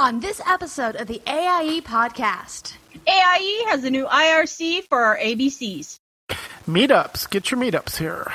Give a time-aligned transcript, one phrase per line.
[0.00, 2.72] on this episode of the AIE podcast.
[3.06, 5.96] AIE has a new IRC for our ABCs.
[6.66, 7.28] Meetups.
[7.28, 8.32] Get your meetups here.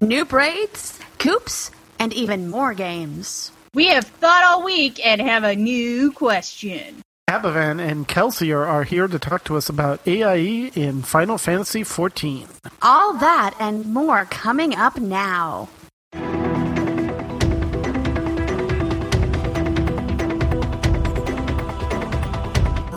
[0.00, 3.50] Noob Raids, coops, and even more games.
[3.74, 7.02] We have thought all week and have a new question.
[7.28, 11.82] Abovan and Kelsey are, are here to talk to us about AIE in Final Fantasy
[11.82, 12.46] XIV.
[12.82, 15.70] All that and more coming up now.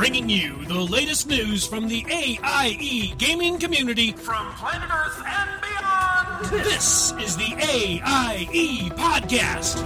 [0.04, 6.66] Bringing you the latest news from the AIE gaming community from planet Earth and beyond.
[6.66, 9.80] This is the AIE Podcast.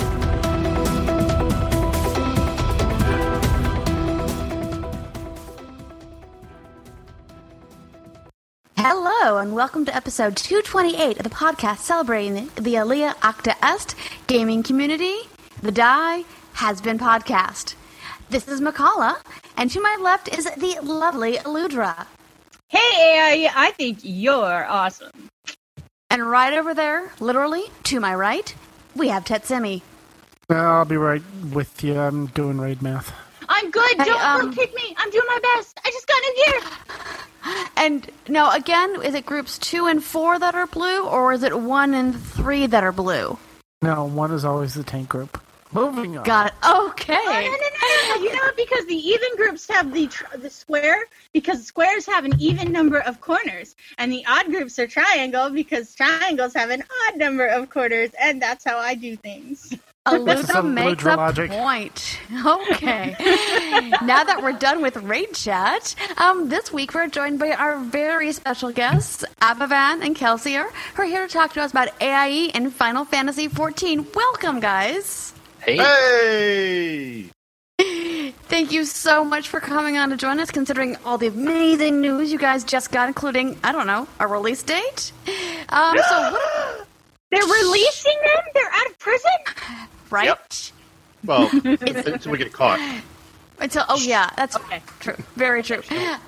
[8.75, 13.93] Hello, and welcome to episode 228 of the podcast celebrating the Alea Iacta Est
[14.25, 15.15] gaming community.
[15.61, 16.23] The Die
[16.53, 17.75] has been podcast.
[18.29, 19.15] This is Mkallah,
[19.55, 22.05] and to my left is the lovely Alludra.
[22.67, 25.29] Hey AIE, I think you're awesome.
[26.09, 28.53] And right over there, literally to my right,
[28.95, 29.81] we have Tetsemi.
[30.49, 31.21] I'll be right
[31.53, 31.97] with you.
[31.97, 33.13] I'm doing raid math.
[33.47, 33.97] I'm good.
[33.97, 34.93] Hey, Don't um, kick me.
[34.97, 35.79] I'm doing my best.
[35.85, 36.71] I just got new gear.
[37.77, 41.57] And now, again, is it groups two and four that are blue, or is it
[41.57, 43.37] one and three that are blue?
[43.81, 45.41] No, one is always the tank group.
[45.77, 46.23] Moving on.
[46.23, 46.53] Got it.
[46.67, 47.15] Okay.
[47.19, 48.23] Oh, no, no, no, no.
[48.23, 52.33] You know, because the even groups have the tr- the square, because squares have an
[52.39, 57.17] even number of corners, and the odd groups are triangle because triangles have an odd
[57.17, 59.69] number of corners, and that's how I do things.
[59.69, 61.51] This is Alludra some makes a logic.
[61.51, 62.19] point.
[62.45, 63.13] Okay.
[64.03, 68.31] now that we're done with raid chat, um, this week we're joined by our very
[68.31, 72.51] special guests, Abovan and Kelsey, are- who are here to talk to us about AIE
[72.53, 74.15] and Final Fantasy XIV.
[74.15, 75.33] Welcome, guys.
[75.67, 77.29] Hey!
[77.79, 82.31] Thank you so much for coming on to join us, considering all the amazing news
[82.31, 85.11] you guys just got, including, I don't know, a release date.
[85.69, 86.87] Um, so, what,
[87.31, 88.43] They're releasing them.
[88.53, 89.31] They're out of prison.
[90.09, 90.25] right?
[90.25, 90.51] Yep.
[91.25, 92.79] Well, until we get caught.
[93.59, 94.81] Until, oh, yeah, that's Okay.
[95.01, 95.15] true.
[95.35, 95.81] Very true.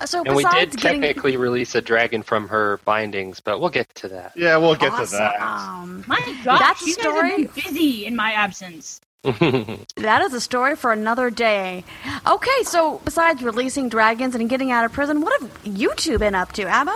[0.06, 1.02] So, And we did getting.
[1.02, 4.34] technically release a dragon from her bindings, but we'll get to that.
[4.36, 5.36] Yeah, we'll get to that.
[5.40, 6.04] Awesome.
[6.08, 9.00] My gosh, That's you guys story- have been busy in my absence.
[9.98, 11.84] That is a story for another day.
[12.26, 16.36] Okay, so besides releasing dragons and getting out of prison, what have you two been
[16.36, 16.96] up to, Abo?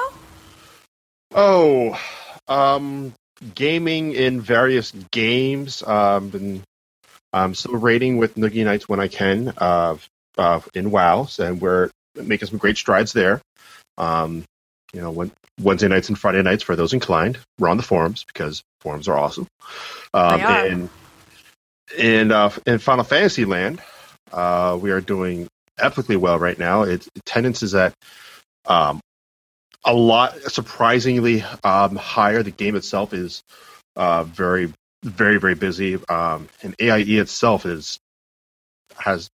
[1.36, 2.00] Oh,
[2.48, 3.14] um,
[3.56, 5.84] gaming in various games.
[5.84, 6.64] Um, been
[7.34, 9.54] um, still raiding with Noogie Nights when I can.
[9.58, 9.98] Uh,
[10.38, 13.42] uh, in WoW, and we're making some great strides there.
[13.98, 14.44] Um,
[14.94, 17.38] you know, when, Wednesday nights and Friday nights for those inclined.
[17.60, 19.48] We're on the forums because forums are awesome.
[20.14, 20.66] Um, They are.
[20.66, 20.90] And
[21.98, 23.82] in uh, in Final Fantasy Land,
[24.32, 25.48] uh, we are doing
[25.80, 26.84] epically well right now.
[26.84, 27.94] It attendance is at
[28.66, 29.00] um,
[29.86, 32.44] a lot surprisingly um, higher.
[32.44, 33.44] The game itself is
[33.96, 34.74] uh, very,
[35.04, 38.00] very, very busy, um, and AIE itself is
[38.98, 39.30] has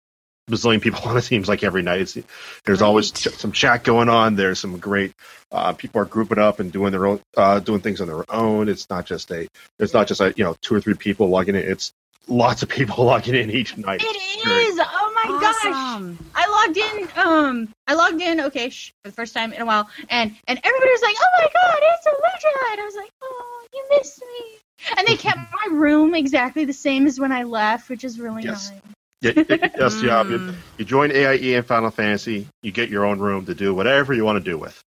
[0.49, 2.01] bazillion people on the teams like every night.
[2.01, 2.17] It's,
[2.65, 4.35] there's always ch- some chat going on.
[4.35, 5.13] There's some great
[5.51, 8.69] uh, people are grouping up and doing their own, uh, doing things on their own.
[8.69, 11.55] It's not just a, it's not just a, you know, two or three people logging
[11.55, 11.63] in.
[11.63, 11.91] It's
[12.29, 14.01] lots of people logging in each night.
[14.01, 14.43] It is.
[14.75, 16.17] Very- Oh my gosh.
[16.35, 17.09] I logged in.
[17.17, 18.39] Um, I logged in.
[18.41, 21.27] Okay, sh- for the first time in a while, and and everybody was like, "Oh
[21.37, 24.57] my god, it's Elijah!" And I was like, "Oh, you missed me."
[24.97, 28.43] And they kept my room exactly the same as when I left, which is really
[28.43, 28.71] Yes.
[28.71, 28.81] nice.
[29.21, 30.23] Yeah, y- y- yes, yeah.
[30.23, 30.29] Mm.
[30.47, 34.13] You, you join AIE and Final Fantasy, you get your own room to do whatever
[34.13, 34.81] you want to do with.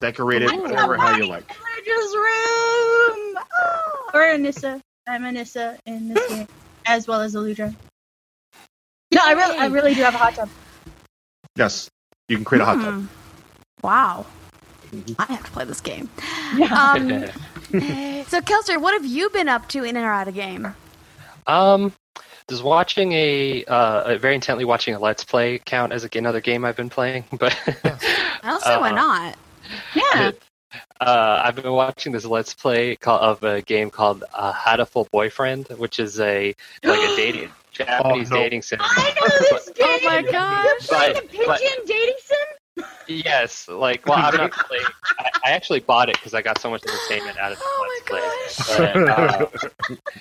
[0.00, 1.44] Decorate it, I whatever how you like.
[1.48, 3.38] Elijah's room.
[3.62, 4.10] Oh.
[4.14, 4.80] Or Anissa.
[5.10, 6.46] I'm Anissa in this game,
[6.86, 7.74] as well as Alludra.
[9.12, 10.48] No, I really, I really do have a hot tub.
[11.56, 11.90] Yes,
[12.28, 12.94] you can create a hot tub.
[12.94, 13.06] Hmm.
[13.82, 14.26] Wow.
[14.92, 15.16] Mhm.
[15.18, 16.08] I have to play this game.
[16.56, 16.72] Yeah.
[16.72, 17.08] Um,
[18.28, 20.74] so, Kelseer, what have you been up to in and out of game?
[21.48, 21.92] um,
[22.46, 26.76] does watching a, uh, very intently watching a Let's Play count as another game I've
[26.76, 27.24] been playing?
[27.38, 27.56] But
[28.44, 29.36] I'll say why Uh, not.
[29.94, 30.30] yeah.
[31.00, 35.68] Uh, I've been watching this Let's Play call, of a game called uh, Hatoful Boyfriend,
[35.78, 36.54] which is a
[36.84, 38.36] like a dating Japanese no.
[38.36, 38.78] dating sim.
[38.82, 39.86] I know this game.
[39.88, 40.64] Oh my gosh.
[40.66, 42.36] You're playing a pigeon but- dating sim.
[43.08, 44.84] Yes, like well, I'm not playing.
[45.18, 48.00] I, I actually bought it because I got so much entertainment out of the Oh
[48.06, 49.04] Let's my Play.
[49.06, 49.50] gosh.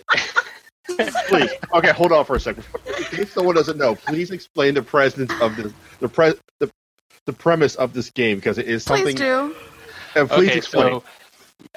[0.08, 2.64] But, uh, please, okay, hold on for a second.
[2.88, 6.72] In case someone doesn't know, please explain the presence of this, the pre, the,
[7.26, 9.16] the premise of this game because it is something.
[9.16, 9.56] Please something.
[9.56, 9.69] do.
[10.22, 11.02] And please okay, explain.
[11.02, 11.04] so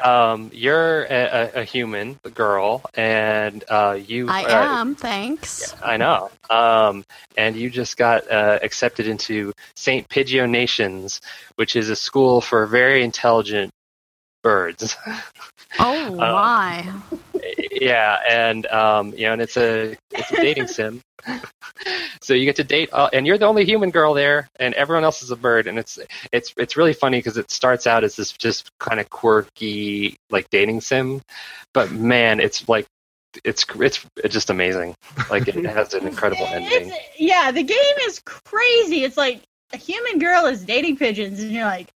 [0.03, 4.29] um, you're a, a, a human girl, and uh, you.
[4.29, 5.75] I uh, am, thanks.
[5.83, 6.31] I know.
[6.51, 7.05] Um,
[7.37, 10.09] and you just got uh, accepted into St.
[10.09, 11.21] PigeoNations,
[11.57, 13.73] which is a school for very intelligent
[14.43, 14.97] birds.
[15.79, 16.87] Oh my.
[17.83, 21.01] Yeah, and um, you know, and it's a it's a dating sim.
[22.21, 25.05] so you get to date, uh, and you're the only human girl there, and everyone
[25.05, 25.99] else is a bird, and it's
[26.33, 30.49] it's it's really funny because it starts out as this just kind of quirky like
[30.51, 31.21] dating sim,
[31.75, 32.87] but man, it's like
[33.45, 34.95] it's it's it's just amazing.
[35.31, 36.89] Like it has an incredible ending.
[36.89, 39.05] It's, yeah, the game is crazy.
[39.05, 39.43] It's like
[39.73, 41.89] a human girl is dating pigeons, and you're like,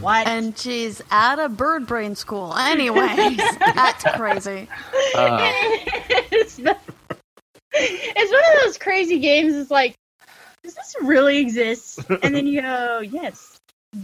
[0.00, 0.26] what?
[0.26, 2.54] And she's at a bird brain school.
[2.56, 4.68] Anyways, that's crazy.
[5.14, 5.38] Uh,
[6.30, 6.76] it's, the-
[7.72, 9.54] it's one of those crazy games.
[9.54, 9.94] It's like,
[10.64, 12.00] does this really exist?
[12.22, 13.55] And then you go, yes,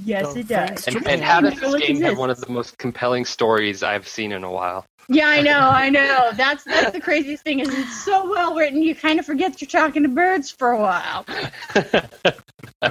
[0.05, 0.87] yes, it does.
[0.89, 4.33] and, and how does this game have one of the most compelling stories I've seen
[4.33, 4.85] in a while?
[5.09, 6.31] Yeah, I know, I know.
[6.35, 8.83] That's that's the craziest thing is it's so well written.
[8.83, 11.27] You kind of forget you're talking to birds for a while.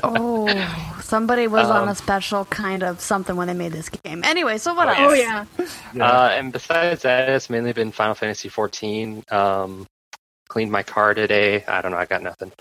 [0.04, 4.24] Oh, somebody was on Um, a special kind of something when they made this game.
[4.24, 5.12] Anyway, so what Oh, else?
[5.12, 5.46] Oh yeah.
[6.00, 9.24] Uh, and besides that, it's mainly been Final Fantasy 14.
[9.32, 9.86] Um,
[10.48, 11.66] cleaned my car today.
[11.66, 11.98] I don't know.
[11.98, 12.52] I got nothing.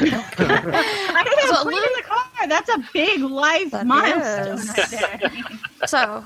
[0.00, 1.54] I don't know.
[1.56, 2.48] So, cleaning the car.
[2.48, 4.68] That's a big life That milestone is.
[4.76, 5.30] right there.
[5.86, 6.24] So,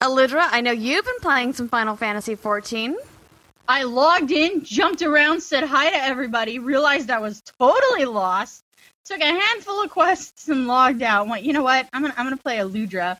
[0.00, 2.96] Alludra, I know you've been playing some Final Fantasy 14.
[3.66, 8.62] I logged in, jumped around, said hi to everybody, realized I was totally lost,
[9.06, 11.26] took a handful of quests and logged out.
[11.28, 11.88] Went, you know what?
[11.92, 13.16] I'm gonna I'm gonna play a Ludra,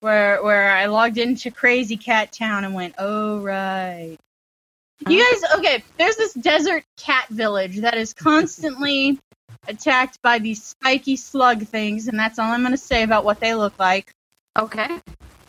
[0.00, 4.16] where where I logged into Crazy Cat Town and went, oh right.
[5.08, 5.84] You guys, okay?
[5.96, 9.18] There's this desert cat village that is constantly
[9.68, 13.54] attacked by these spiky slug things, and that's all I'm gonna say about what they
[13.54, 14.10] look like.
[14.58, 15.00] Okay.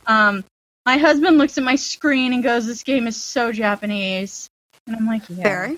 [0.05, 0.43] Um,
[0.85, 4.49] my husband looks at my screen and goes, "This game is so Japanese,"
[4.87, 5.77] and I'm like, "Yeah, Very.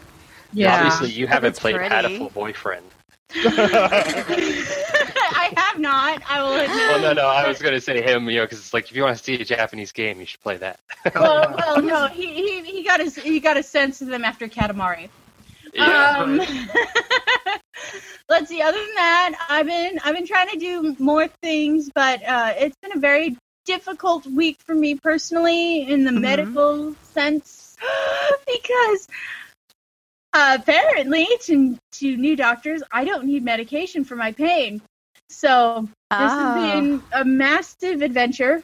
[0.54, 1.94] yeah." Obviously, you haven't played pretty.
[1.94, 2.86] Hatoful Boyfriend.
[5.34, 6.22] I have not.
[6.30, 6.70] I will admit.
[6.70, 7.28] Well, no, no.
[7.28, 9.24] I was going to say him, you know, because it's like if you want to
[9.24, 10.80] see a Japanese game, you should play that.
[11.16, 14.48] Well, well, no, he, he he got his he got a sense of them after
[14.48, 15.10] Katamari.
[15.74, 16.18] yeah.
[16.18, 16.42] Um,
[18.30, 18.62] let's see.
[18.62, 22.75] Other than that, I've been I've been trying to do more things, but uh, it's
[22.81, 26.22] been a very difficult week for me personally in the Mhm.
[26.22, 27.78] medical sense
[28.48, 29.07] because
[30.33, 34.81] uh, apparently to to new doctors, I don't need medication for my pain.
[35.30, 35.88] So
[36.18, 36.38] this Ah.
[36.38, 38.63] has been a massive adventure.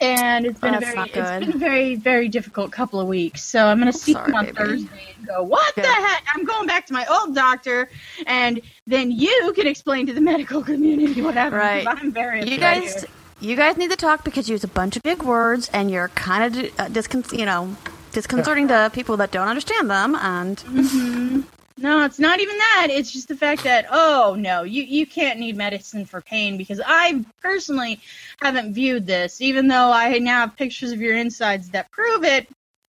[0.00, 1.40] And it's been a very not it's good.
[1.40, 3.42] been a very, very difficult couple of weeks.
[3.42, 4.56] So I'm gonna see sorry, them on baby.
[4.56, 5.84] Thursday and go, What Good.
[5.84, 6.22] the heck?
[6.34, 7.90] I'm going back to my old doctor
[8.26, 11.56] and then you can explain to the medical community whatever.
[11.56, 11.84] Right.
[11.86, 13.04] I'm very You guys, here.
[13.40, 16.08] you guys need to talk because you use a bunch of big words and you're
[16.10, 17.76] kind of uh, discon- you know,
[18.12, 20.14] disconcerting to people that don't understand them.
[20.14, 21.44] And
[21.80, 22.88] No, it's not even that.
[22.90, 26.80] It's just the fact that oh no, you you can't need medicine for pain because
[26.84, 28.00] I personally
[28.40, 32.48] haven't viewed this, even though I now have pictures of your insides that prove it.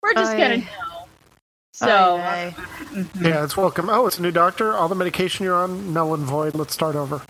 [0.02, 0.38] We're just Oy.
[0.38, 1.08] gonna know.
[1.72, 3.26] So Oy uh, mm-hmm.
[3.26, 3.90] Yeah, it's welcome.
[3.90, 4.75] Oh, it's a new doctor.
[4.75, 6.54] All the medication you're on, null and void.
[6.54, 7.20] Let's start over.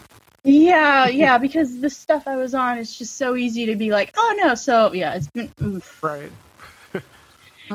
[0.45, 4.13] yeah, yeah, because the stuff I was on is just so easy to be like,
[4.19, 4.55] oh no.
[4.55, 6.03] So yeah, it's been oof.
[6.03, 6.31] Right.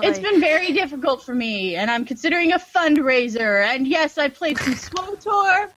[0.02, 3.66] It's been very difficult for me, and I'm considering a fundraiser.
[3.66, 5.70] And yes, I played some SWTOR,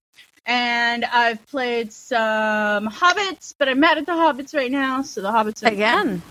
[0.47, 5.31] and I've played some Hobbits, but I'm mad at the Hobbits right now, so the
[5.31, 6.23] Hobbits are again.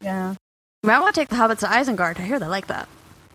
[0.00, 0.34] Yeah.
[0.82, 2.18] You might want to take the hobbits to Isengard.
[2.18, 2.88] I hear they like that.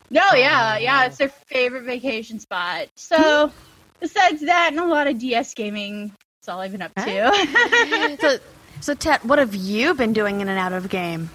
[0.09, 2.87] No, yeah, yeah, it's their favorite vacation spot.
[2.95, 3.51] So,
[3.99, 8.17] besides that, and a lot of DS gaming, that's all I've been up to.
[8.21, 8.37] so,
[8.81, 11.29] so Ted, what have you been doing in and out of game?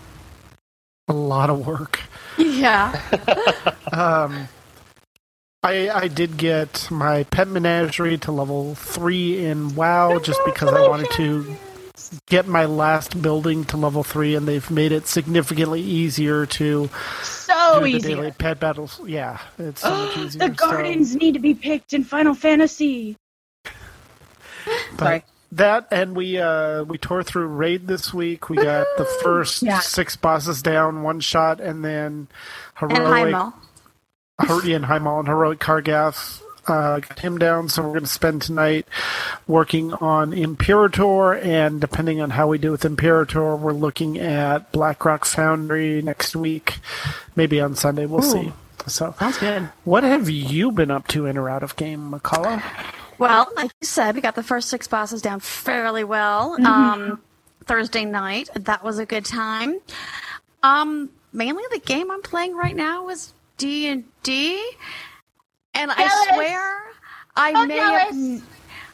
[1.10, 2.00] A lot of work.
[2.38, 2.94] Yeah.
[3.92, 4.46] Um,
[5.64, 10.86] I I did get my pet menagerie to level three in WoW just because I
[10.88, 11.56] wanted to
[12.26, 16.88] get my last building to level three, and they've made it significantly easier to
[17.24, 18.14] so do the easy.
[18.14, 19.00] daily pet battles.
[19.04, 20.48] Yeah, it's so much easier.
[20.48, 23.16] the so- gardens need to be picked in Final Fantasy.
[23.64, 25.24] But Sorry.
[25.52, 28.48] That and we uh we tore through raid this week.
[28.48, 29.80] We got the first Yeah.
[29.80, 32.28] six bosses down, one shot, and then
[32.78, 33.34] and heroic
[34.74, 37.68] and Highmaul and heroic Kargath uh, got him down.
[37.68, 38.86] So we're going to spend tonight
[39.46, 45.24] working on Imperator, and depending on how we do with Imperator, we're looking at Blackrock
[45.26, 46.78] Foundry next week,
[47.36, 48.06] maybe on Sunday.
[48.06, 48.32] We'll Ooh.
[48.32, 48.52] see.
[48.86, 49.68] So, Sounds good.
[49.84, 52.62] what have you been up to in or out of game, Mkallah?
[53.18, 56.56] Well, like you said, we got the first six bosses down fairly well.
[56.66, 57.20] Um,
[57.64, 58.48] Thursday night.
[58.54, 59.78] That was a good time.
[60.62, 64.58] Um, mainly the game I'm playing right now is D and D,
[65.74, 66.82] and I swear
[67.36, 68.40] I Oh, may jealous.
[68.40, 68.42] have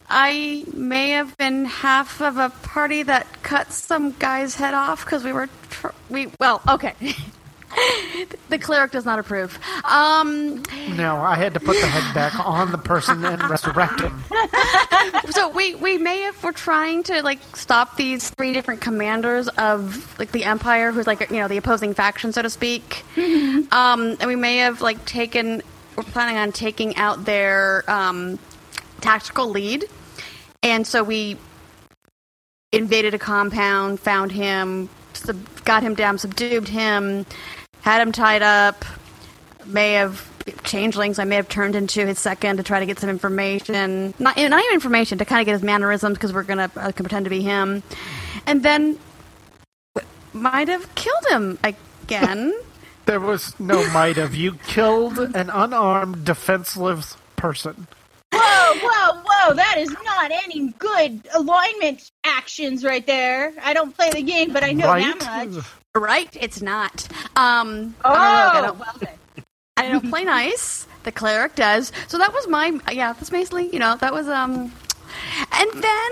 [0.09, 5.23] I may have been half of a party that cut some guy's head off because
[5.23, 6.93] we were tr- we well okay.
[8.49, 9.59] the cleric does not approve.
[9.83, 10.63] Um,
[10.95, 14.23] No, I had to put the head back on the person and resurrect him.
[15.29, 20.17] so we we may have we're trying to like stop these three different commanders of
[20.19, 24.25] like the empire who's like you know the opposing faction so to speak um and
[24.27, 25.61] we may have like taken
[25.95, 28.39] we're planning on taking out their um
[29.01, 29.85] tactical lead
[30.63, 31.37] and so we
[32.71, 34.89] invaded a compound found him
[35.25, 37.25] sub- got him down subdued him
[37.81, 38.83] had him tied up
[39.65, 40.29] may have
[40.63, 44.13] changelings I may have turned into his second to try to get some information.
[44.19, 46.91] Not, not even information, to kind of get his mannerisms because we're going to uh,
[46.91, 47.83] pretend to be him.
[48.45, 48.97] And then
[50.33, 52.53] might have killed him again.
[53.05, 54.35] There was no might have.
[54.35, 57.87] You killed an unarmed, defenseless person.
[58.73, 58.79] Whoa,
[59.13, 59.53] whoa, whoa!
[59.53, 63.53] That is not any good alignment actions right there.
[63.61, 65.19] I don't play the game, but I know right?
[65.19, 65.65] that much.
[65.95, 66.37] right?
[66.39, 67.07] It's not.
[67.35, 68.55] Um, Oh, I'm a rogue.
[68.55, 69.43] I don't, well then.
[69.77, 70.87] I don't play nice.
[71.03, 71.91] The cleric does.
[72.07, 73.13] So that was my yeah.
[73.13, 74.71] That's basically you know that was um,
[75.53, 76.11] and then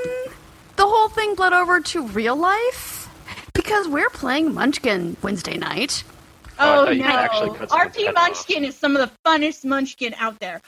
[0.75, 3.09] the whole thing bled over to real life
[3.53, 6.03] because we're playing Munchkin Wednesday night.
[6.57, 7.03] Oh, Oh no!
[7.05, 8.13] actually cut someone's RP head off.
[8.15, 10.61] Munchkin is some of the funnest Munchkin out there.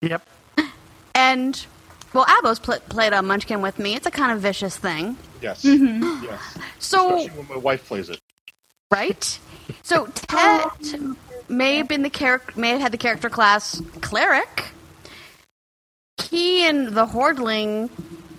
[0.00, 0.26] Yep.
[1.14, 1.64] And
[2.12, 3.94] well, Abos pl- played a Munchkin with me.
[3.94, 5.16] It's a kind of vicious thing.
[5.40, 5.64] Yes.
[5.64, 6.24] Mm-hmm.
[6.24, 6.58] Yes.
[6.78, 8.18] So Especially when my wife plays it.
[8.90, 9.38] right.
[9.82, 10.62] So Ted
[11.48, 14.66] may have been the character, may have had the character class cleric.
[16.18, 17.90] He and the Hordling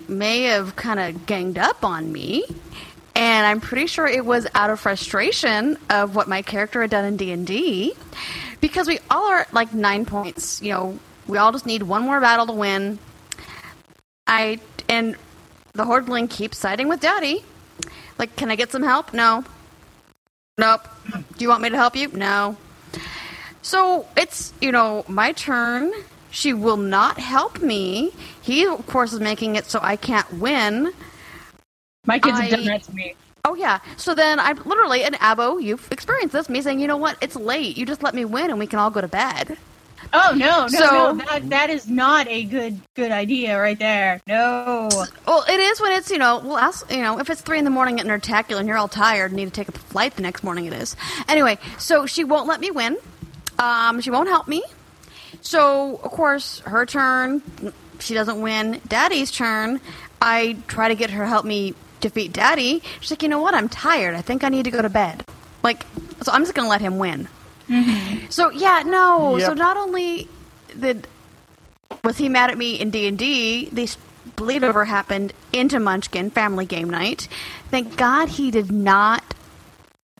[0.07, 2.45] may have kind of ganged up on me,
[3.15, 7.05] and I'm pretty sure it was out of frustration of what my character had done
[7.05, 7.93] in D and D,
[8.61, 10.61] because we all are like nine points.
[10.61, 12.99] You know, we all just need one more battle to win.
[14.27, 15.15] I and
[15.73, 17.43] the Hordling keeps siding with Daddy.
[18.17, 19.13] Like, can I get some help?
[19.13, 19.43] No.
[20.57, 20.87] Nope.
[21.11, 22.09] Do you want me to help you?
[22.09, 22.57] No.
[23.61, 25.91] So it's, you know, my turn.
[26.29, 28.11] She will not help me.
[28.41, 30.91] He, of course, is making it so I can't win.
[32.05, 33.15] My kids I- have done that to me.
[33.45, 33.79] Oh, yeah.
[33.97, 37.17] So then I'm literally, and Abo, you've experienced this, me saying, you know what?
[37.21, 37.77] It's late.
[37.77, 39.57] You just let me win and we can all go to bed.
[40.11, 41.13] Oh no, no, So- no!
[41.25, 44.21] That that is not a good good idea right there.
[44.27, 44.89] No.
[45.27, 47.63] Well, it is when it's, you know, well, ask, you know, if it's three in
[47.63, 50.21] the morning at Nerdtacular and you're all tired and need to take a flight the
[50.21, 50.95] next morning, it is.
[51.27, 52.97] Anyway, so she won't let me win.
[53.59, 54.63] Um, she won't help me.
[55.41, 57.41] So, of course, her turn,
[57.99, 58.79] she doesn't win.
[58.87, 59.79] Daddy's turn,
[60.21, 62.81] I try to get her to help me defeat Daddy.
[63.01, 63.53] She's like, you know what?
[63.53, 64.15] I'm tired.
[64.15, 65.25] I think I need to go to bed.
[65.63, 65.85] Like,
[66.21, 67.27] so I'm just going to let him win.
[67.69, 68.29] Mm-hmm.
[68.29, 69.39] So, yeah, no.
[69.39, 70.27] So not only
[70.79, 71.07] did
[72.03, 73.69] was he mad at me in D and D?
[73.71, 73.97] This
[74.35, 77.27] bleed over happened into Munchkin Family Game Night.
[77.69, 79.23] Thank God he did not.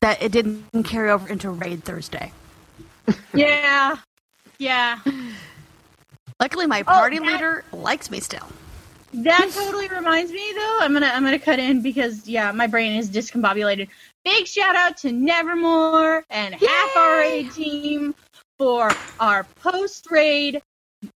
[0.02, 2.32] That it didn't carry over into Raid Thursday.
[3.34, 3.98] Yeah.
[4.60, 5.00] Yeah.
[6.40, 8.48] Luckily, my oh, party that- leader likes me still.
[9.14, 10.78] That totally reminds me though.
[10.82, 13.88] I'm gonna I'm gonna cut in because yeah, my brain is discombobulated.
[14.26, 18.16] Big shout out to Nevermore and half our raid team
[18.58, 18.90] for
[19.20, 20.62] our post raid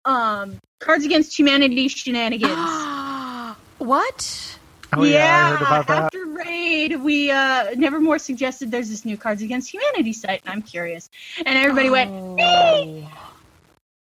[0.04, 2.52] um Cards Against Humanity shenanigans.
[3.78, 4.58] what?
[4.92, 6.02] Oh yeah, I heard about that.
[6.04, 10.62] after raid, we uh Nevermore suggested there's this new Cards Against Humanity site, and I'm
[10.62, 11.08] curious.
[11.44, 12.10] And everybody went,
[12.40, 13.06] "Hey,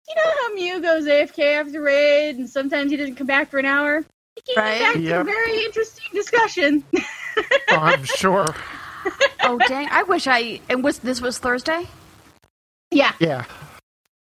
[0.09, 3.59] you know how Mew goes AFK after raid, and sometimes he doesn't come back for
[3.59, 4.05] an hour.
[4.35, 4.81] He came Right.
[4.81, 6.83] back to a very interesting discussion.
[7.71, 8.45] Oh, I'm sure.
[9.43, 9.89] Oh dang!
[9.91, 10.61] I wish I.
[10.69, 11.87] And was this was Thursday?
[12.91, 13.45] yeah, Yeah.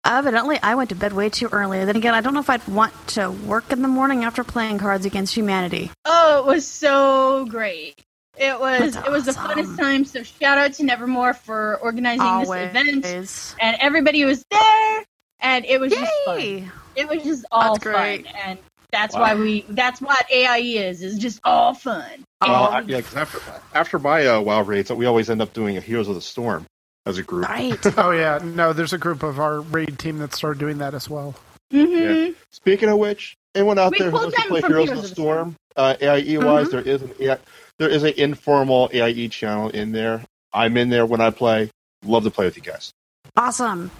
[0.06, 1.84] Evidently, I went to bed way too early.
[1.84, 4.78] Then again, I don't know if I'd want to work in the morning after playing
[4.78, 5.90] Cards Against Humanity.
[6.06, 8.00] oh, it was so great.
[8.38, 10.04] It was That's it was the funnest time.
[10.04, 15.04] So shout out to Nevermore for organizing this event, and everybody was there,
[15.40, 16.40] and it was just fun.
[16.40, 16.68] Yay!
[16.94, 18.26] It was just all That's great.
[18.26, 18.58] fun, and
[18.90, 19.20] that's Wow.
[19.22, 19.64] why we.
[19.68, 21.02] That's what AIE is.
[21.02, 22.24] Is just all fun.
[22.40, 22.64] Well.
[22.64, 23.40] I, yeah, 'cause after
[23.74, 26.64] after my uh, WoW raids, we always end up doing a Heroes of the Storm
[27.06, 27.48] as a group.
[27.48, 27.78] Right.
[27.98, 28.38] Oh yeah.
[28.42, 31.34] No, there's a group of our raid team that started doing that as well.
[31.72, 32.32] Mm-hmm.
[32.52, 35.08] Speaking of which, anyone out We there who wants to play Heroes Heroes of the
[35.08, 35.56] Storm.
[35.74, 36.70] Storm, uh, AIE wise, Mhm.
[36.70, 37.38] there is an AI,
[37.78, 40.22] there is an informal AIE channel in there.
[40.52, 41.70] I'm in there when I play.
[42.04, 42.90] Love to play with you guys.
[43.36, 43.90] Awesome.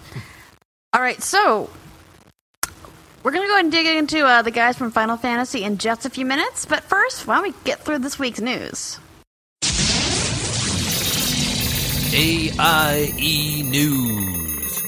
[0.93, 1.69] All right, so
[3.23, 5.77] We're going to go ahead and dig into uh, the guys from Final Fantasy in
[5.77, 8.97] just a few minutes, but first, why don't we get through this week's news?
[12.11, 14.83] AIE News.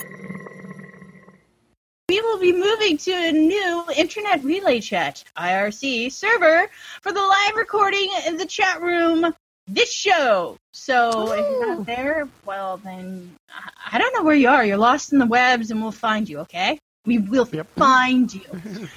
[2.09, 6.67] We will be moving to a new Internet Relay Chat IRC server
[7.01, 9.33] for the live recording in the chat room
[9.67, 10.57] this show.
[10.73, 14.65] So if you're not there, well then I- I don't know where you are.
[14.65, 16.39] You're lost in the webs, and we'll find you.
[16.39, 17.67] Okay, we will Yep.
[17.77, 18.41] find you.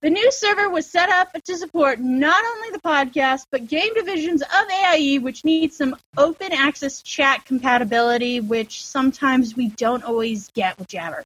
[0.00, 4.42] The new server was set up to support not only the podcast, but game divisions
[4.42, 10.78] of AIE, which need some open access chat compatibility, which sometimes we don't always get
[10.78, 11.24] with Jabber.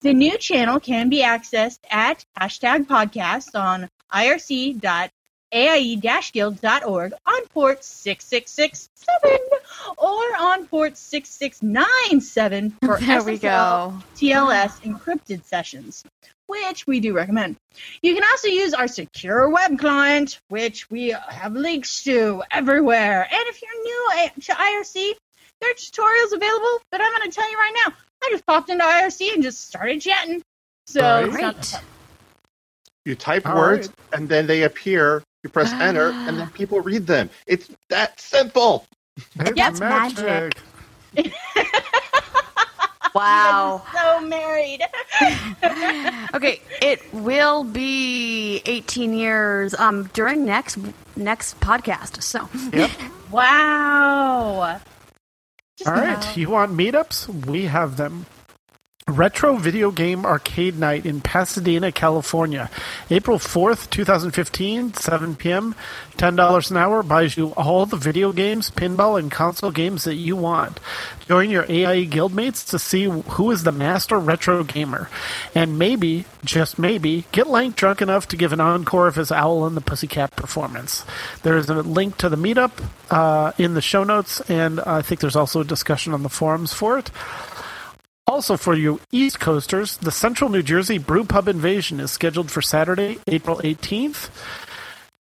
[0.00, 3.90] The new channel can be accessed at hashtag podcast on
[5.52, 9.38] irc.aie-guild.org on port 6667
[9.96, 13.94] or on port 6697 for There we SSL go.
[14.16, 16.04] TLS encrypted sessions,
[16.46, 17.56] which we do recommend.
[18.02, 23.22] You can also use our secure web client, which we have links to everywhere.
[23.30, 24.10] And if you're new
[24.42, 25.12] to IRC,
[25.60, 27.92] there are tutorials available but I'm going to tell you right now.
[28.22, 30.42] I just popped into IRC and just started chatting.
[30.86, 31.24] So Right.
[31.26, 31.66] it's not Great.
[31.66, 31.84] that
[33.04, 33.96] You type All words right.
[34.18, 35.22] and then they appear.
[35.42, 37.30] You press enter and then people read them.
[37.46, 38.86] It's that simple.
[39.40, 40.54] It's That's magic.
[40.54, 41.32] tough.
[43.14, 43.82] Wow.
[43.94, 44.82] so married.
[46.34, 50.78] Okay, it will be 18 years um during next
[51.16, 52.22] next podcast.
[52.22, 52.90] So, Yep.
[53.30, 54.78] wow.
[55.78, 56.36] Just All right.
[56.36, 57.46] You want meetups?
[57.46, 58.26] We have them.
[59.08, 62.70] Retro Video Game Arcade Night in Pasadena, California.
[63.10, 65.74] April 4th, 2015, 7 p.m.
[66.18, 70.36] $10 an hour buys you all the video games, pinball, and console games that you
[70.36, 70.78] want.
[71.26, 75.08] Join your AIE guildmates to see who is the master retro gamer.
[75.54, 79.64] And maybe, just maybe, get Lanc drunk enough to give an encore of his Owl
[79.64, 81.06] and the Pussycat performance.
[81.42, 82.72] There's a link to the meetup
[83.10, 86.74] uh, in the show notes, and I think there's also a discussion on the forums
[86.74, 87.10] for it.
[88.28, 92.60] Also, for you East Coasters, the Central New Jersey Brew Pub Invasion is scheduled for
[92.60, 94.28] Saturday, April 18th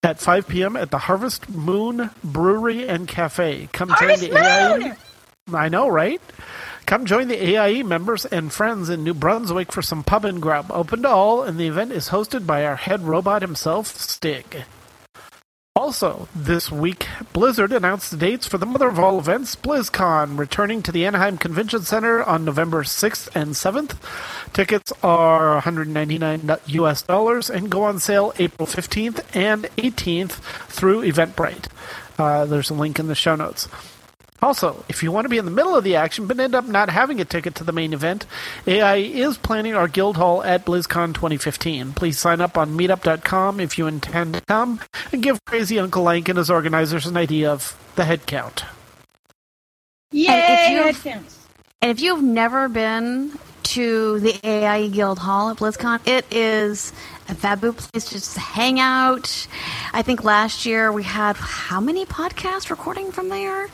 [0.01, 0.77] at 5 p.m.
[0.77, 3.67] at the Harvest Moon Brewery and Cafe.
[3.73, 4.95] Come Harvest join the AIE.
[5.53, 6.21] I know, right?
[6.85, 10.71] Come join the AIE members and friends in New Brunswick for some pub and grub.
[10.71, 14.63] Open to all, and the event is hosted by our head robot himself, Stig.
[15.77, 20.81] Also, this week, Blizzard announced the dates for the mother of all events, BlizzCon, returning
[20.81, 23.97] to the Anaheim Convention Center on November 6th and 7th.
[24.53, 31.67] Tickets are 199 US dollars and go on sale April 15th and 18th through Eventbrite.
[32.17, 33.67] Uh, there's a link in the show notes.
[34.41, 36.67] Also, if you want to be in the middle of the action but end up
[36.67, 38.25] not having a ticket to the main event,
[38.67, 41.93] AI is planning our guild hall at BlizzCon 2015.
[41.93, 44.79] Please sign up on meetup.com if you intend to come
[45.11, 48.65] and give Crazy Uncle Lanc and his organizers an idea of the head count.
[50.11, 50.27] Yay!
[50.29, 51.39] if you- headphones.
[51.81, 56.93] and if you've never been to the AIE Guild Hall at BlizzCon, it is
[57.27, 59.47] a fabulous place to just hang out.
[59.91, 63.69] I think last year we had how many podcasts recording from there?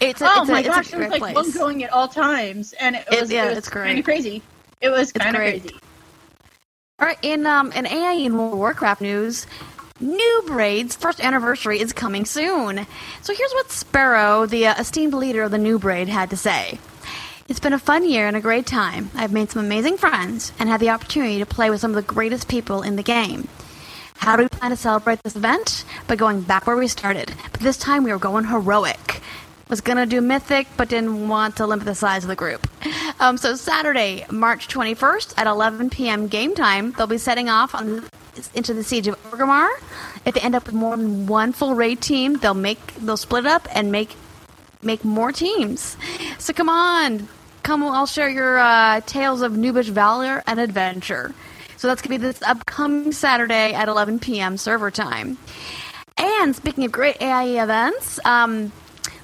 [0.00, 1.34] It's a, oh it's a, my it's gosh, a there was like place.
[1.34, 4.42] one going at all times, and it It- was, yeah, it was kind of crazy.
[4.80, 5.70] It was kind of crazy.
[6.98, 9.46] All right, in um in AI and World of Warcraft news,
[10.02, 12.86] Noob Raid's first anniversary is coming soon.
[13.22, 16.78] So here's what Sparrow, the uh, esteemed leader of the New Braid, had to say.
[17.48, 19.10] It's been a fun year and a great time.
[19.14, 22.02] I've made some amazing friends and had the opportunity to play with some of the
[22.14, 23.46] greatest people in the game.
[24.16, 25.84] How do we plan to celebrate this event?
[26.08, 29.20] By going back where we started, but this time we are going heroic.
[29.68, 32.68] Was gonna do mythic, but didn't want to limit the size of the group.
[33.18, 36.28] Um, so Saturday, March 21st at 11 p.m.
[36.28, 38.04] game time, they'll be setting off on
[38.54, 39.68] into the siege of Orgrimmar.
[40.24, 43.46] If they end up with more than one full raid team, they'll make they'll split
[43.46, 44.14] up and make
[44.82, 45.96] make more teams.
[46.38, 47.28] So come on,
[47.64, 47.82] come!
[47.82, 51.34] I'll share your uh, tales of noobish valor and adventure.
[51.76, 54.56] So that's gonna be this upcoming Saturday at 11 p.m.
[54.58, 55.38] server time.
[56.16, 58.72] And speaking of great AIE events, um,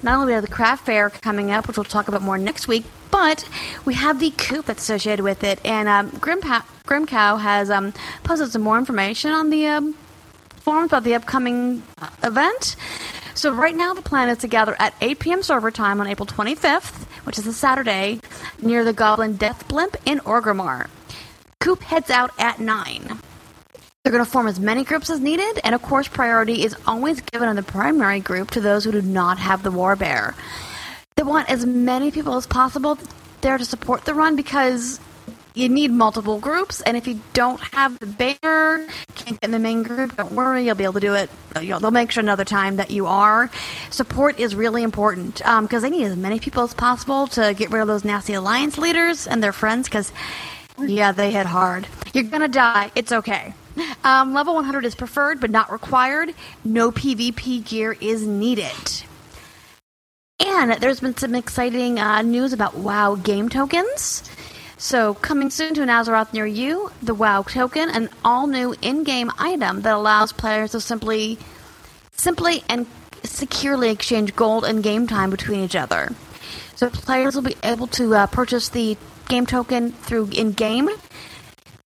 [0.03, 2.69] not only we have the craft fair coming up, which we'll talk about more next
[2.69, 3.49] week, but
[3.85, 5.61] we have the coop that's associated with it.
[5.65, 7.93] And um, Grim, pa- Grim Cow has um,
[8.25, 9.95] posted some more information on the um,
[10.57, 12.77] forums about the upcoming uh, event.
[13.35, 15.43] So right now the plan is to gather at 8 p.m.
[15.43, 18.21] server time on April 25th, which is a Saturday,
[18.61, 20.89] near the Goblin Death Blimp in Orgrimmar.
[21.61, 23.19] Coop heads out at 9.
[24.05, 27.21] They're going to form as many groups as needed, and of course, priority is always
[27.21, 30.35] given in the primary group to those who do not have the War Bear.
[31.15, 32.99] They want as many people as possible
[33.43, 34.99] there to support the run because
[35.55, 39.61] you need multiple groups, and if you don't have the bear, can't get in the
[39.61, 41.31] main group, don't worry, you'll be able to do it.
[41.55, 43.51] They'll make sure another time that you are.
[43.91, 47.71] Support is really important um, because they need as many people as possible to get
[47.71, 49.87] rid of those nasty alliance leaders and their friends.
[49.87, 50.13] Because
[50.77, 51.87] yeah, they hit hard.
[52.13, 52.91] You're gonna die.
[52.97, 53.55] It's okay.
[54.05, 56.35] Um, level 100 is preferred but not required.
[56.65, 59.05] No PvP gear is needed.
[60.41, 64.29] And there's been some exciting uh, news about WoW game tokens.
[64.77, 69.83] So, coming soon to an Azeroth near you, the WoW token, an all-new in-game item
[69.83, 71.39] that allows players to simply,
[72.11, 72.89] simply and
[73.23, 76.09] securely exchange gold and game time between each other.
[76.75, 78.97] So, players will be able to uh, purchase the
[79.29, 80.91] game token through in-game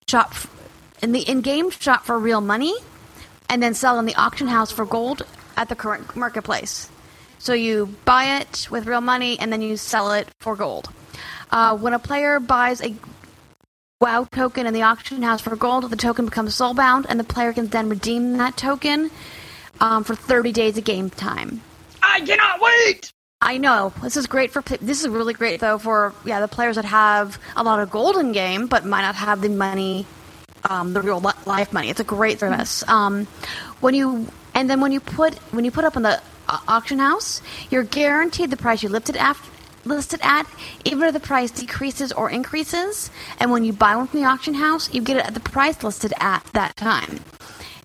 [0.09, 0.33] shop,
[1.03, 2.75] in the in-game shop for real money,
[3.49, 5.25] and then sell in the auction house for gold
[5.57, 6.89] at the current marketplace.
[7.39, 10.91] So you buy it with real money, and then you sell it for gold.
[11.51, 12.95] Uh, when a player buys a
[14.01, 17.53] WoW token in the auction house for gold, the token becomes soulbound, and the player
[17.53, 19.11] can then redeem that token
[19.81, 21.63] um, for 30 days of game time.
[22.03, 23.13] I cannot wait.
[23.41, 26.77] I know this is great for this is really great though for yeah the players
[26.77, 30.07] that have a lot of gold in game but might not have the money,
[30.71, 31.91] um, the real life money.
[31.91, 32.87] It's a great service.
[32.89, 33.27] Um,
[33.81, 36.99] when you and then when you put when you put up in the uh, auction
[36.99, 39.51] house, you're guaranteed the price you listed after
[39.85, 40.47] listed at,
[40.85, 43.11] even if the price decreases or increases.
[43.39, 45.83] And when you buy one from the auction house, you get it at the price
[45.85, 47.21] listed at that time.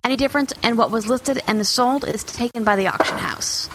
[0.04, 3.70] Any difference in what was listed and the sold is taken by the auction house.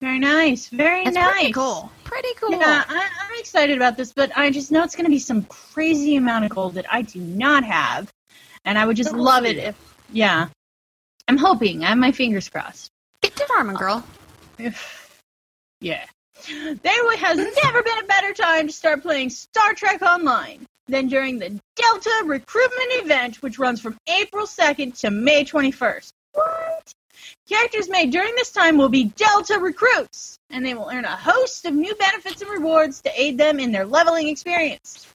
[0.00, 0.68] Very nice.
[0.68, 1.52] Very It's nice.
[1.54, 1.92] cool.
[2.06, 2.52] Pretty cool.
[2.52, 5.42] Yeah, I, I'm excited about this, but I just know it's going to be some
[5.44, 8.12] crazy amount of gold that I do not have,
[8.64, 10.48] and I would just We'll love it if, yeah.
[11.28, 11.84] I'm hoping.
[11.84, 12.90] I have my fingers crossed.
[13.22, 14.04] Get to farming, girl.
[14.58, 16.04] yeah.
[16.48, 21.38] There has never been a better time to start playing Star Trek Online than during
[21.38, 26.10] the Delta recruitment event, which runs from April 2nd to May 21st.
[26.34, 26.92] What?
[27.48, 31.64] Characters made during this time will be Delta recruits, and they will earn a host
[31.64, 35.06] of new benefits and rewards to aid them in their leveling experience.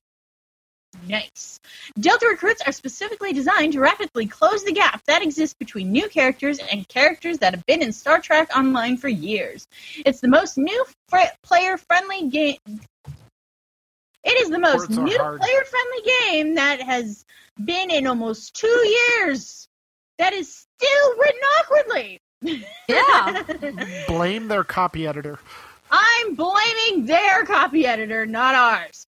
[1.07, 1.59] Nice.
[1.99, 6.59] Delta recruits are specifically designed to rapidly close the gap that exists between new characters
[6.59, 9.67] and characters that have been in Star Trek Online for years.
[10.05, 12.59] It's the most new fr- player-friendly game.
[14.23, 17.25] It is the most new player-friendly game that has
[17.63, 19.67] been in almost two years.
[20.17, 22.19] That is still written awkwardly.
[22.87, 23.43] Yeah.
[24.07, 25.39] Blame their copy editor.
[25.91, 29.05] I'm blaming their copy editor, not ours.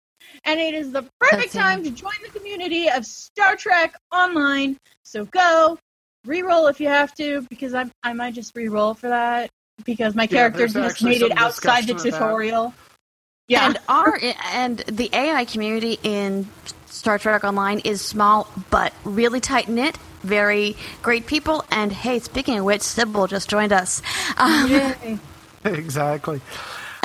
[0.46, 4.78] And it is the perfect That's time to join the community of Star Trek Online.
[5.04, 5.78] So go,
[6.26, 9.50] re-roll if you have to, because I I might just re-roll for that
[9.86, 12.74] because my Yeah, character there's just made it outside the discussion of tutorial.
[13.48, 14.20] Yeah, And our
[14.54, 16.48] and the AI community in
[16.86, 19.98] Star Trek Online is small but really tight knit.
[20.24, 21.66] Very great people.
[21.72, 24.02] And hey, speaking of which, Sybil just joined us.
[24.38, 25.20] Um,
[25.66, 26.42] exactly.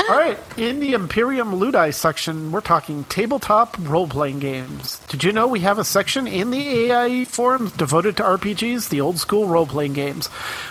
[0.08, 5.00] All right, in the Imperium Ludi section, we're talking tabletop role playing games.
[5.08, 9.00] Did you know we have a section in the AIE forums devoted to RPGs, the
[9.00, 10.28] old school role playing games?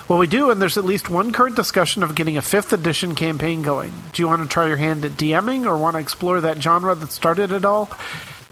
[0.08, 3.13] Well, we do, and there's at least one current discussion of getting a 5th edition
[3.13, 3.91] campaign going.
[4.13, 6.95] Do you want to try your hand at DMing or want to explore that genre
[6.95, 7.89] that started it all?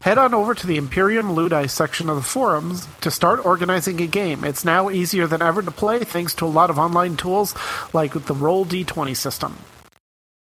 [0.04, 4.08] Head on over to the Imperium Ludi section of the forums to start organizing a
[4.08, 4.44] game.
[4.44, 7.56] It's now easier than ever to play thanks to a lot of online tools
[7.94, 9.56] like the Roll D20 system.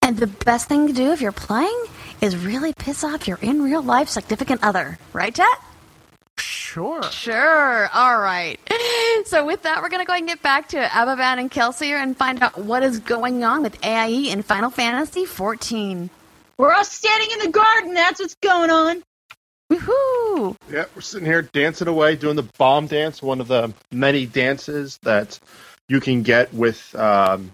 [0.01, 1.79] and the best thing to do if you're playing
[2.21, 4.97] is really piss off your in real life significant other.
[5.13, 5.60] Right, Jet?
[6.38, 7.03] Sure.
[7.03, 7.88] Sure.
[7.93, 8.60] All right.
[9.25, 11.95] So with that, we're going to go ahead and get back to Abovan and Kelseer
[11.95, 16.10] and find out what is going on with AIE in Final Fantasy 14.
[16.58, 17.93] we're all standing in the garden.
[17.95, 19.01] That's what's going on.
[19.71, 20.56] Woohoo!
[20.69, 24.97] Yeah, we're sitting here dancing away, doing the bomb dance, one of the many dances
[25.04, 25.39] that
[25.89, 27.51] you can get with um,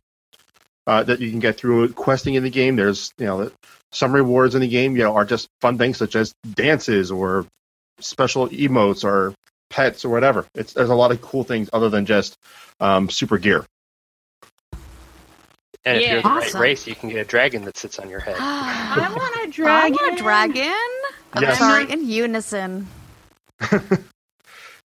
[0.87, 2.75] uh, that you can get through questing in the game.
[2.75, 3.51] There's you know
[3.91, 7.45] some rewards in the game, you know, are just fun things such as dances or
[7.99, 9.33] special emotes or
[9.69, 10.45] pets or whatever.
[10.55, 12.37] It's there's a lot of cool things other than just
[12.79, 13.65] um, super gear.
[15.83, 16.09] And if Yeah.
[16.11, 18.35] you're in the right race, you can get a dragon that sits on your head.
[18.39, 19.97] I want a dragon.
[19.99, 20.73] want a dragon.
[21.33, 21.57] I'm Yes.
[21.59, 22.87] sorry, in unison.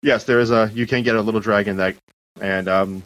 [0.01, 1.95] Yes, there is a you can get a little dragon that,
[2.39, 3.01] and um,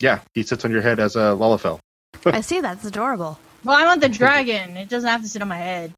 [0.00, 1.78] yeah, he sits on your head as a Lalafell.
[2.24, 2.76] I see that.
[2.78, 3.38] It's adorable.
[3.64, 4.76] Well, I want the dragon.
[4.76, 5.92] It doesn't have to sit on my head.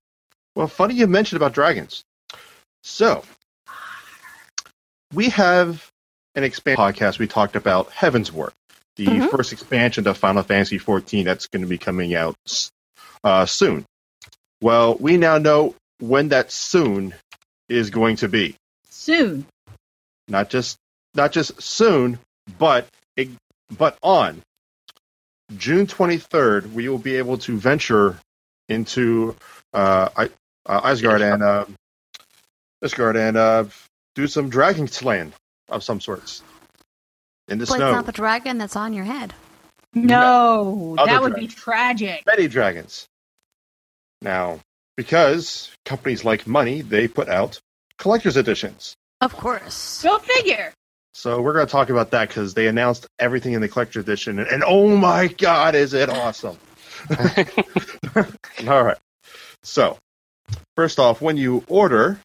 [0.56, 2.02] Well, funny you mentioned about dragons.
[2.82, 3.22] So,
[5.14, 5.88] we have
[6.34, 7.18] an expand podcast.
[7.18, 8.50] We talked about Heavensward,
[8.96, 9.30] the Mhm.
[9.30, 12.34] first expansion to Final Fantasy XIV that's going to be coming out
[13.22, 13.86] uh, soon.
[14.60, 15.74] Well, we now know
[16.08, 17.14] when that soon
[17.68, 18.56] is going to be.
[18.90, 19.46] Soon.
[20.28, 20.76] Not just
[21.14, 22.18] not just soon,
[22.58, 22.86] but
[23.16, 23.28] it,
[23.78, 24.42] but on
[25.56, 28.16] June 23rd, we will be able to venture
[28.68, 29.36] into
[29.72, 30.30] uh, I-
[30.66, 31.66] uh, Ishgard and uh,
[32.82, 33.64] Ishgard and uh,
[34.14, 35.32] do some dragon slaying
[35.68, 36.42] of some sorts
[37.48, 37.92] in the But it's snow.
[37.92, 39.34] not the dragon that's on your head.
[39.92, 41.56] No, Other that would be dragon.
[41.56, 42.26] tragic.
[42.26, 43.06] many dragons.
[44.22, 44.58] Now,
[44.96, 47.60] because companies like money, they put out
[47.98, 48.96] collector's editions.
[49.20, 50.02] Of course.
[50.02, 50.72] Go figure.
[51.14, 54.40] So we're going to talk about that because they announced everything in the collector's edition,
[54.40, 56.58] and, and oh my god, is it awesome!
[58.66, 58.98] All right.
[59.62, 59.96] So,
[60.76, 62.18] first off, when you order,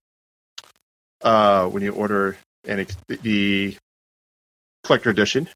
[1.21, 3.77] uh, when you order an ex- the
[4.83, 5.47] collector edition,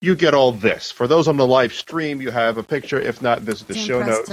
[0.00, 0.90] you get all this.
[0.90, 2.98] For those on the live stream, you have a picture.
[3.00, 4.30] If not, visit the It's show notes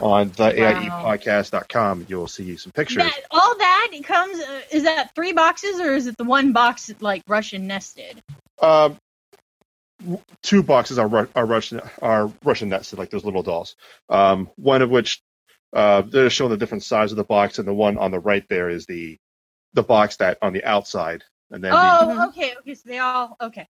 [0.00, 1.02] on the Wow.
[1.04, 2.06] AIEpodcast.com.
[2.08, 3.02] You'll see some pictures.
[3.02, 4.38] That, all that comes.
[4.40, 8.22] Uh, is that three boxes or is it the one box like Russian nested?
[8.60, 8.96] Um,
[10.42, 13.76] two boxes are are Russian are Russian nested, like those little dolls.
[14.08, 15.20] Um, one of which
[15.74, 18.44] uh, they're showing the different size of the box, and the one on the right
[18.48, 19.18] there is the
[19.74, 22.28] the box that on the outside, and then Oh, Mhm.
[22.28, 22.74] okay, okay.
[22.74, 23.68] So they all okay.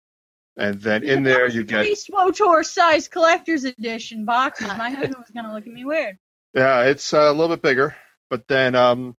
[0.57, 4.69] And then in there you get three SWTOR size collector's edition boxes.
[4.69, 6.19] My husband was gonna look at me weird.
[6.55, 7.95] yeah, it's uh, a little bit bigger,
[8.31, 9.16] but then um,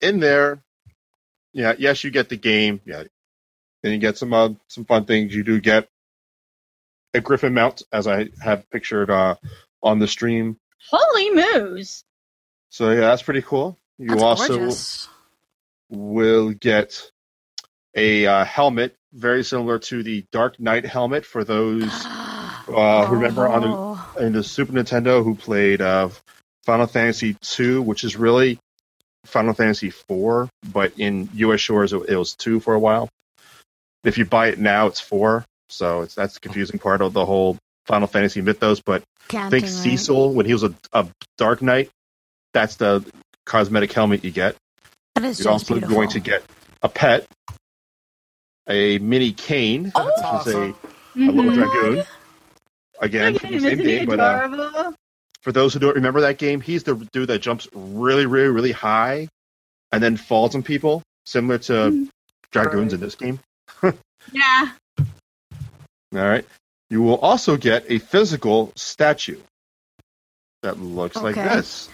[0.00, 0.62] in there,
[1.52, 3.04] yeah, yes, you get the game, yeah,
[3.82, 5.34] then you get some uh, some fun things.
[5.34, 5.88] You do get
[7.12, 9.34] a Griffin mount, as I have pictured uh,
[9.82, 10.56] on the stream.
[10.88, 12.04] Holy moose!
[12.70, 13.76] So yeah, that's pretty cool.
[13.98, 15.08] You That's also gorgeous.
[15.90, 17.10] will get
[17.94, 23.48] a uh, helmet very similar to the Dark Knight helmet for those uh, who remember
[23.48, 24.14] on the, Oh.
[24.20, 26.10] in the Super Nintendo who played uh,
[26.64, 28.58] Final Fantasy II, which is really
[29.26, 31.60] Final Fantasy IV, but in U.S.
[31.60, 33.08] shores it, it was two for a while.
[34.04, 37.26] If you buy it now, it's four, so it's that's the confusing part of the
[37.26, 38.80] whole Final Fantasy mythos.
[38.80, 39.72] But Counting, think right?
[39.72, 41.90] Cecil when he was a, a Dark Knight.
[42.54, 43.04] That's the
[43.46, 44.56] cosmetic helmet you get.
[45.20, 45.96] You're also beautiful.
[45.96, 46.42] going to get
[46.82, 47.26] a pet,
[48.68, 50.62] a mini Kain, That's which is awesome.
[51.16, 51.54] a, a little Mhm.
[51.54, 52.04] dragoon.
[53.00, 54.92] Again, from the same game, but uh,
[55.42, 58.72] for those who don't remember that game, he's the dude that jumps really, really, really
[58.72, 59.28] high
[59.92, 62.08] and then falls on people, similar to Mhm.
[62.52, 63.40] dragoons in this game.
[64.32, 64.72] yeah.
[64.98, 65.06] All
[66.12, 66.44] right.
[66.90, 69.40] You will also get a physical statue
[70.62, 71.88] that looks like this.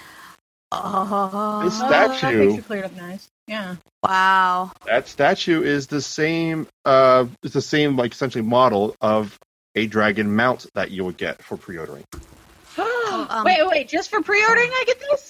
[0.72, 3.28] Oh, This Oh, that statue- picture cleared up nice.
[3.46, 3.76] Yeah.
[4.06, 4.72] Wow.
[4.86, 6.66] That statue is the same.
[6.84, 9.38] Uh, it's the same, like essentially model of
[9.74, 12.04] a dragon mount that you would get for pre-ordering.
[12.78, 15.25] um, wait, wait, just for pre-ordering, I get this.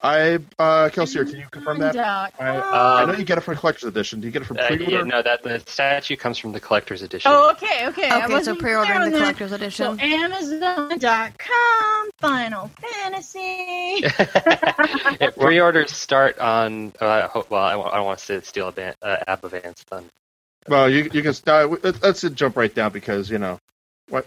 [0.00, 1.92] I, uh, Kelseer, can you confirm that?
[1.94, 2.72] Dot I, com.
[2.72, 4.20] I know you get it for collector's edition.
[4.20, 4.92] Do you get it from Uh, pre-order?
[4.92, 7.32] yeah, no, that the statue comes from the collector's edition.
[7.34, 8.08] Oh, okay, okay.
[8.08, 9.36] I Okay, so wasn't pre-ordering on the that.
[9.36, 10.00] collector's So edition.
[10.00, 14.04] Amazon.com, Final Fantasy.
[15.20, 16.92] Yeah, Pre-orders start on.
[17.00, 19.82] Uh, well, I, don't- I don't want to steal a ban- uh, app of Advanced
[19.88, 20.08] Thunder.
[20.68, 21.82] Well, you you can start.
[21.82, 23.58] let's, let's jump right down because you know
[24.10, 24.26] what.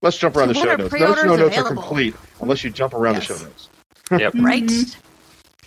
[0.00, 0.88] Let's jump around So the show notes.
[0.90, 3.28] pre-orders Those show notes are complete unless you jump around Yes.
[3.28, 3.68] the show notes.
[4.10, 4.34] Yep.
[4.40, 4.62] right?
[4.64, 4.96] Mhm.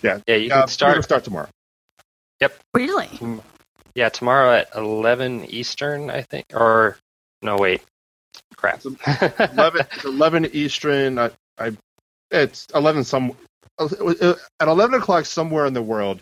[0.02, 0.90] Yeah, Yeah, you uh, can start.
[0.90, 1.48] We're gonna start tomorrow.
[2.40, 2.56] Yep.
[2.74, 3.08] Really?
[3.94, 6.46] Yeah, tomorrow at 11 Eastern, I think.
[6.54, 6.96] Or
[7.42, 7.82] no, wait,
[8.56, 8.80] crap.
[8.84, 11.18] Eleven, it's eleven Eastern.
[11.18, 11.76] I, I,
[12.30, 13.32] it's eleven some.
[13.78, 16.20] uh, At eleven o'clock somewhere in the world,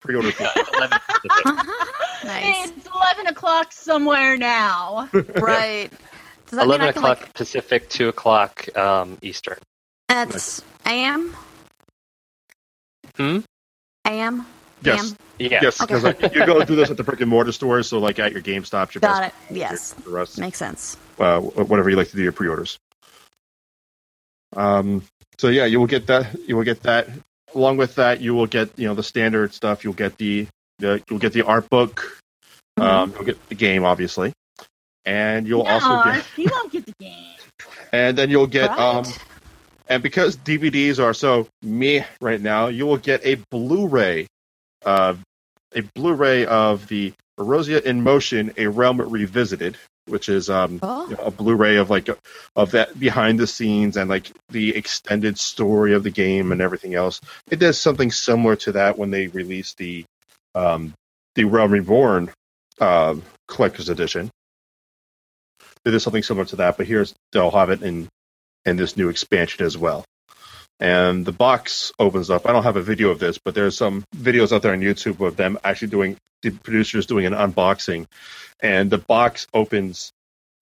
[0.00, 0.30] pre-order.
[0.32, 0.46] people.
[0.74, 1.44] 11 Pacific.
[2.24, 2.70] nice.
[2.70, 5.08] It's 11 o'clock somewhere now.
[5.12, 5.90] right.
[6.46, 9.58] Does that mean 11 I can, o'clock like, Pacific, 2 o'clock um, Eastern.
[10.08, 11.34] that's AM?
[13.20, 13.40] Hmm?
[14.06, 14.46] AM?
[14.82, 15.16] yes, AM?
[15.38, 15.58] Yeah.
[15.60, 15.78] yes.
[15.78, 15.94] Okay.
[15.94, 18.32] Because like, you go do this at the brick and mortar stores, so like at
[18.32, 19.56] your GameStop, your Got Best it.
[19.56, 19.92] Yes.
[19.92, 20.96] the rest, Makes sense.
[21.18, 22.78] uh, whatever you like to do your pre-orders.
[24.56, 25.02] Um.
[25.38, 26.34] So yeah, you will get that.
[26.48, 27.08] You will get that.
[27.54, 29.84] Along with that, you will get you know the standard stuff.
[29.84, 30.46] You'll get the,
[30.78, 32.18] the you'll get the art book.
[32.78, 34.32] Um, you'll get the game, obviously,
[35.04, 37.36] and you'll no, also get you won't get the game.
[37.92, 38.78] and then you'll get right.
[38.78, 39.04] um
[39.90, 44.28] and because DVDs are so meh right now, you will get a Blu-ray,
[44.86, 45.14] uh,
[45.74, 49.76] a Blu-ray of the Eorzea in Motion: A Realm Revisited,
[50.06, 51.08] which is um Oh.
[51.10, 52.08] you know, a Blu-ray of like
[52.54, 56.94] of that behind the scenes and like the extended story of the game and everything
[56.94, 57.20] else.
[57.50, 60.04] It does something similar to that when they released the
[60.54, 60.94] um
[61.34, 62.30] the Realm Reborn
[62.80, 64.30] um collector's edition.
[65.84, 68.08] It is something similar to that, but here's they'll have it in
[68.64, 70.04] in this new expansion as well.
[70.80, 72.48] and the box opens up.
[72.48, 75.24] I don't have a video of this, but there's some videos out there on YouTube
[75.24, 78.06] of them actually doing the producers doing an unboxing,
[78.60, 80.10] and the box opens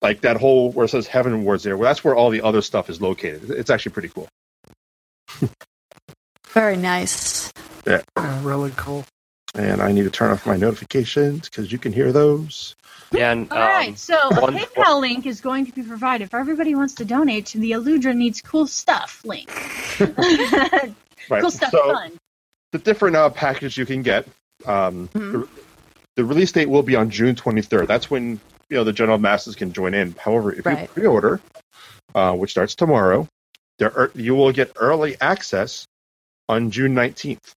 [0.01, 1.77] like that whole where it says heaven Heavensward there.
[1.77, 3.49] Well, that's where all the other stuff is located.
[3.49, 4.27] It's actually pretty cool.
[6.49, 7.51] Very nice.
[7.87, 8.01] Yeah,
[8.41, 9.05] really cool.
[9.55, 12.75] And I need to turn off my notifications because you can hear those.
[13.17, 16.39] And All um, right, so a one- PayPal link is going to be provided for
[16.39, 19.49] everybody who wants to donate to the Alludra Needs Cool Stuff link.
[21.29, 21.41] Right.
[21.41, 22.13] cool stuff so fun.
[22.71, 24.25] the different uh, packages you can get.
[24.65, 25.31] Um, Mhm.
[25.31, 25.47] the,
[26.15, 27.85] the release date will be on June 23rd.
[27.87, 30.15] That's when you know the general masses can join in.
[30.19, 31.39] However, if you pre-order,
[32.15, 33.27] uh, which starts tomorrow,
[33.77, 35.85] there are, you will get early access
[36.47, 37.51] on June 19th.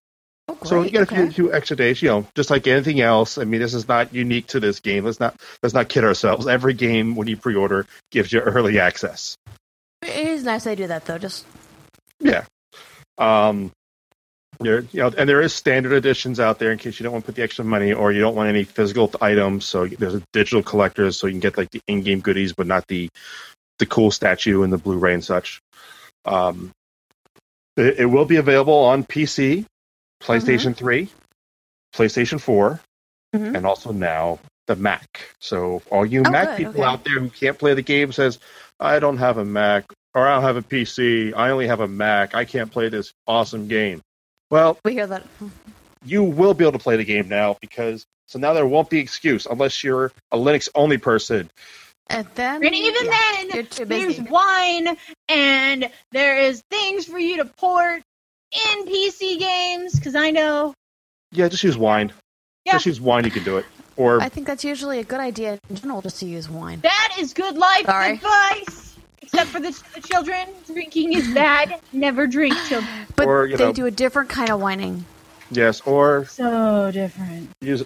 [0.52, 3.38] Oh, So you get a few, few extra days, you know, just like anything else.
[3.38, 5.04] I mean, this is not unique to this game.
[5.04, 6.46] Let's not let's not kid ourselves.
[6.46, 9.36] Every game when you pre-order gives you early access.
[10.02, 11.18] It is nice they do that though.
[11.18, 11.46] Just
[12.20, 12.44] Yeah.
[13.18, 13.72] Um,
[14.60, 17.24] there, you know, and there is standard editions out there in case you don't want
[17.24, 19.64] to put the extra money or you don't want any physical items.
[19.64, 22.86] So there's a digital collectors, so you can get like the in-game goodies, but not
[22.86, 23.08] the
[23.78, 25.60] the cool statue and the Blu-ray and such.
[26.24, 26.70] Um,
[27.76, 29.64] it, it will be available on PC,
[30.22, 31.08] PlayStation 3,
[31.94, 32.80] PlayStation 4,
[33.34, 33.56] Mhm.
[33.56, 35.34] and also now the Mac.
[35.40, 36.84] So all you Oh, Mac good, people okay.
[36.84, 38.38] out there who can't play the game says,
[38.78, 41.32] I don't have a Mac or I don't have a PC.
[41.34, 42.34] I only have a Mac.
[42.34, 44.00] I can't play this awesome game.
[44.50, 45.24] Well, we hear that.
[46.04, 48.98] you will be able to play the game now because so now there won't be
[48.98, 51.50] excuse unless you're a Linux only person.
[52.08, 54.96] And then And even yeah, then, there's wine
[55.28, 58.02] and there is things for you to port
[58.52, 60.74] in PC games because I know
[61.32, 62.12] Yeah, just use wine.
[62.64, 62.72] Yeah.
[62.74, 63.24] Just use wine.
[63.24, 63.64] You can do it.
[63.96, 66.80] Or I think that's usually a good idea in general, just to use wine.
[66.82, 68.12] that is good life Sorry.
[68.14, 68.96] advice.
[69.20, 71.80] Except for the, the children, drinking is bad.
[71.92, 72.90] Never drink, children.
[73.16, 75.04] But Or, you they know- do a different kind of whining.
[75.50, 77.48] yes, or So different.
[77.60, 77.82] use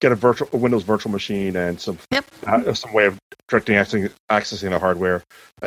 [0.00, 2.24] get a virtual a Windows virtual machine and some Yep.
[2.46, 5.22] uh, some way of directing accessing, accessing the hardware.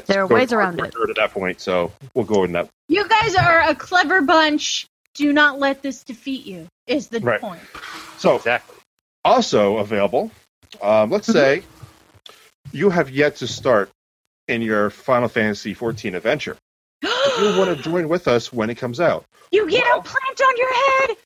[0.06, 2.70] There are Go ways around hardware nerd At that point, so we'll go in that.
[2.88, 4.86] You guys are a clever bunch.
[5.16, 6.68] Do not let this defeat you.
[6.88, 7.42] Is the Right.
[7.42, 7.62] point?
[8.18, 8.76] So exactly.
[9.26, 10.32] also available.
[10.82, 11.64] Um, let's say
[12.72, 13.90] you have yet to start
[14.48, 16.58] in your Final Fantasy XIV adventure.
[17.04, 20.04] If you want to join with us when it comes out, you get Well- a
[20.04, 21.18] plant on your head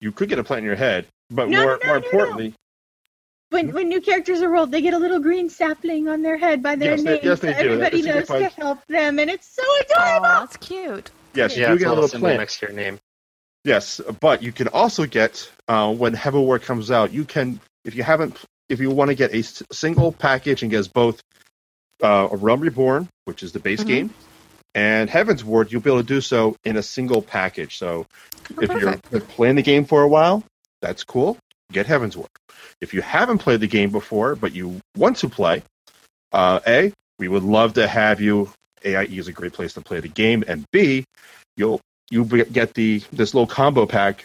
[0.00, 2.54] you could get a plant in your head, but No, more no, more no, importantly,
[3.50, 4.70] when when new characters are rolled.
[4.70, 7.20] They get a little green sapling on their head by their Yes, they- name.
[7.24, 7.68] yes, they so do.
[7.72, 10.22] everybody That knows to signifies- help them, and it's so Oh, adorable.
[10.40, 11.10] that's cute.
[11.34, 12.38] yes, Yeah, you it's get a a little little plant.
[12.40, 12.98] next to your name.
[13.64, 17.12] Yes, but you can also get uh, when Heavensward comes out.
[17.12, 19.42] You can, if you haven't, if you want to get a
[19.74, 21.20] single package and gets both
[22.02, 23.86] uh, a Realm Reborn, which is the base Mhm.
[23.86, 24.14] game,
[24.78, 27.78] and Heavensward, you'll be able to do so in a single package.
[27.78, 28.06] So
[28.56, 30.44] Oh, if you're playing the game for a while,
[30.80, 31.36] that's cool.
[31.72, 32.28] Get Heavensward.
[32.80, 35.62] If you haven't played the game before but you want to play,
[36.32, 38.50] uh, a we would love to have you.
[38.84, 41.04] AIE is a great place to play the game, and B,
[41.56, 44.24] you'll you get the this little combo pack.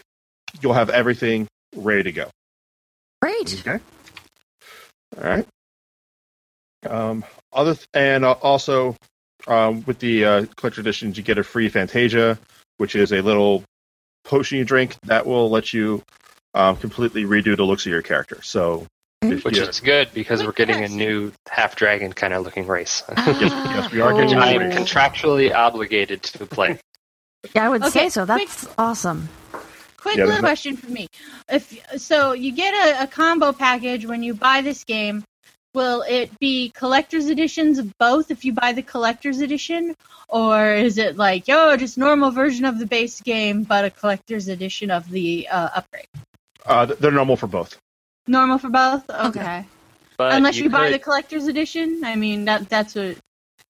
[0.62, 2.30] You'll have everything ready to go.
[3.24, 3.60] Great.
[3.60, 3.84] Okay.
[5.18, 5.48] All right.
[6.88, 8.96] Um, other th- and uh, also
[9.47, 12.38] um, with the uh, collector editions, you get a free Fantasia,
[12.77, 13.63] which is a little
[14.23, 16.03] potion you drink that will let you
[16.53, 18.41] um, completely redo the looks of your character.
[18.41, 18.88] So,
[19.21, 22.43] if Which you, is good because Wait, we're getting a new half dragon kind of
[22.43, 23.03] looking race.
[23.17, 24.41] yes, yes, we are getting Oh.
[24.41, 26.79] I am contractually obligated to play.
[27.53, 28.23] Yeah, I would Okay, say so.
[28.23, 29.27] That's awesome.
[29.97, 31.08] Quick Yeah, little there's question for me.
[31.49, 35.25] If so, you get a, a combo package when you buy this game.
[35.74, 39.96] Will it be collector's editions of both if you buy the collector's edition,
[40.30, 44.48] or is it like yo, just normal version of the base game but a collector's
[44.50, 46.08] edition of the uh, upgrade?
[46.66, 47.78] uh, they're normal for both.
[48.28, 49.10] Normal for both.
[49.10, 49.66] Okay.
[50.18, 53.18] But Unless you, buy could- the collector's edition, I mean that that's what.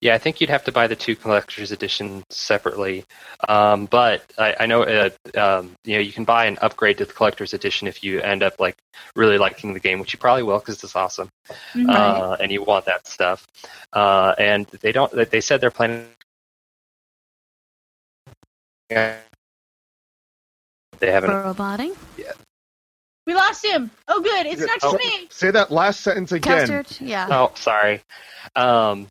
[0.04, 3.06] Yeah, I think you'd have to buy the two collector's edition separately.
[3.48, 7.06] Um, but I, I know, uh, um, you know, you can buy an upgrade to
[7.06, 8.76] the collector's edition if you end up like
[9.16, 11.30] really liking the game, which you probably will because it's awesome,
[11.74, 11.90] Mhm.
[11.90, 13.48] uh, and you want that stuff.
[13.94, 15.10] Uh, and they don't.
[15.14, 16.06] they- They said they're planning.
[18.90, 19.16] Yeah.
[21.00, 21.32] They haven't.
[21.32, 21.96] Roboting.
[23.28, 23.90] we lost him.
[24.08, 24.46] Oh, good.
[24.46, 24.98] It's not just Oh.
[24.98, 25.28] me.
[25.32, 26.60] Say that last sentence again.
[26.68, 26.88] Custard.
[27.02, 27.28] Yeah.
[27.30, 28.02] Oh, sorry.
[28.56, 29.08] Um,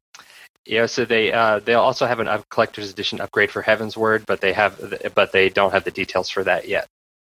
[0.64, 4.40] yeah, so they uh, they also have an up- collector's edition upgrade for Heavensward, but
[4.40, 6.86] they have but they don't have the details for that yet.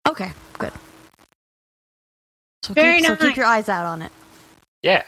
[0.08, 0.32] Okay.
[0.58, 0.72] Good.
[2.62, 4.12] So Very keep, so keep your eyes out on it.
[4.82, 5.02] Yeah,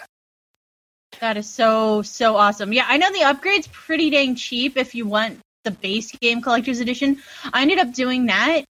[1.20, 2.72] That is so so awesome.
[2.72, 6.80] Yeah, I know the upgrade's pretty dang cheap if you want the base game collector's
[6.80, 7.22] edition.
[7.52, 8.64] I ended up doing that,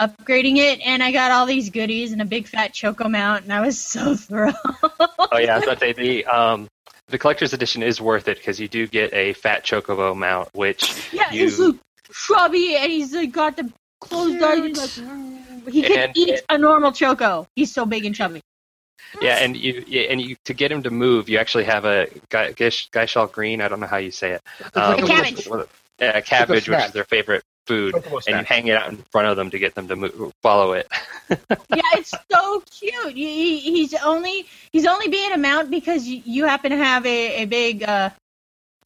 [0.00, 3.52] upgrading it, and I got all these goodies and a big fat choco mount, and
[3.52, 4.54] I was so thrilled.
[4.64, 6.68] Oh yeah, I was about to say the um
[7.08, 11.12] the collector's edition is worth it because you do get a fat chocobo mount, which
[11.12, 11.76] yeah, you he's like
[12.10, 14.98] shrubby, and he's like got the closed eyes.
[14.98, 17.46] like, he can And- eat a normal choco.
[17.56, 18.40] He's so big and chubby.
[19.20, 22.08] yeah, and you yeah, and you to get him to move, you actually have a
[22.28, 23.60] guy Gysahl green.
[23.60, 24.42] I don't know how you say it.
[24.74, 25.48] Um, A cabbage.
[25.98, 29.28] Yeah, cabbage, which is their favorite food, Chocobo and you hang it out in front
[29.28, 30.86] of them to get them to move, follow it.
[31.68, 33.14] yeah, it's so cute.
[33.14, 37.04] He, he- he's only he's only being a mount because you, you happen to have
[37.06, 38.10] a, a big uh,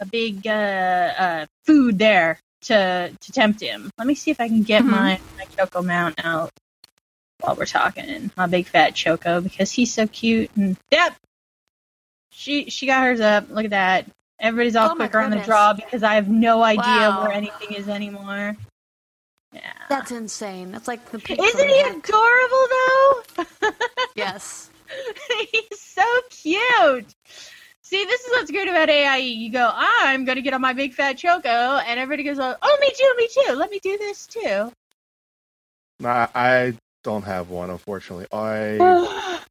[0.01, 3.91] a big uh, uh, food there to to tempt him.
[3.99, 4.89] Let me see if I can get Mhm.
[4.91, 6.51] my my choco mount out
[7.41, 8.31] while we're talking.
[8.37, 11.15] My big fat choco because he's so cute and yep.
[12.33, 13.51] She she got hers up.
[13.51, 14.07] Look at that.
[14.39, 17.21] Everybody's all Oh quicker on the draw because I have no idea Wow.
[17.23, 18.57] where anything is anymore.
[19.53, 19.73] Yeah.
[19.89, 20.71] That's insane.
[20.71, 23.71] That's like the peak Isn't he the- adorable though?
[24.17, 24.71] Yes.
[25.53, 27.15] He's so cute.
[27.83, 29.17] See, this is what's great about AIE.
[29.19, 32.55] You go, I'm going to get on my big fat choco, and everybody goes, oh,
[32.63, 33.55] oh, me too, me too.
[33.55, 34.73] Let me do this too.
[35.99, 38.27] Nah, I don't have one, unfortunately.
[38.33, 39.43] I oh,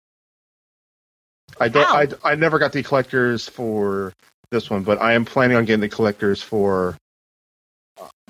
[1.60, 1.88] I don't.
[1.88, 2.16] Ow.
[2.24, 4.12] I, I never got the collectors for
[4.50, 6.96] this one, but I am planning on getting the collectors for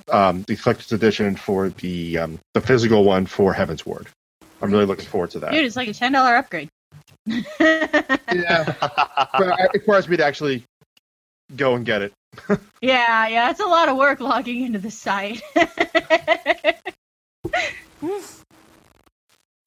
[0.09, 4.07] um, the collector's edition for the um, the physical one for Heavensward.
[4.63, 5.53] I'm really looking forward to that.
[5.53, 6.69] Dude, it's like a $10 upgrade.
[8.33, 10.63] Yeah, but it requires me to actually
[11.57, 12.13] go and get it.
[12.81, 15.43] yeah, yeah, it's a lot of work logging into the site.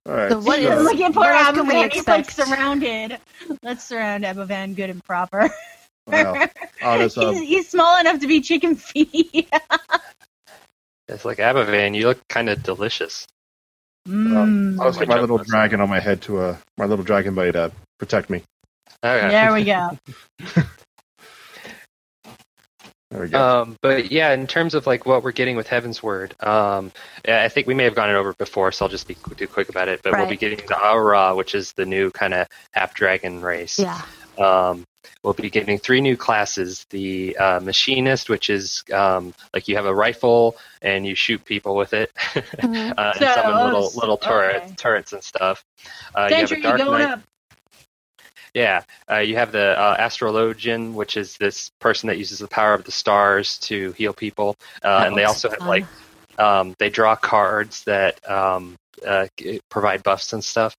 [0.05, 0.31] All right.
[0.31, 1.93] So what so- is- Looking for what else can we Abovan.
[1.93, 3.17] He's like surrounded.
[3.61, 5.49] Let's surround Abovan good and proper.
[6.07, 6.47] Well,
[6.81, 9.49] I'll um, he's, he's small enough to be chicken feet.
[11.07, 13.27] it's like Abovan, you look kind of delicious.
[14.07, 14.79] Mm.
[14.79, 17.35] I'll just get my little of dragon on my head to uh, my little dragon
[17.35, 18.43] buddy to protect me.
[19.03, 19.29] Okay.
[19.29, 19.97] There we go.
[23.13, 23.61] There we go.
[23.61, 26.91] Um, but yeah, in terms of like what we're getting with Heavensward, um,
[27.27, 29.69] I think we may have gone it over before, so I'll just be too quick
[29.69, 30.01] about it.
[30.01, 33.41] But we'll be getting the Au Ra, which is the new kind of half dragon
[33.41, 33.77] race.
[33.77, 34.01] Yeah.
[34.39, 34.83] Um,
[35.23, 39.85] we'll be getting three new classes: the uh, machinist, which is um, like you have
[39.85, 42.93] a rifle and you shoot people with it, Mhm.
[42.97, 43.95] uh, So, and summon little okay.
[43.99, 45.63] little turrets, turrets and stuff.
[46.15, 47.11] Uh, you have a Century Dark going Knight.
[47.11, 47.21] up.
[48.53, 52.75] Yeah, uh, you have the uh, astrologian, which is this person that uses the power
[52.75, 55.85] of the stars to heal people, uh, and they looks also have like
[56.37, 58.75] um, they draw cards that um,
[59.07, 59.25] uh,
[59.69, 60.75] provide buffs and stuff.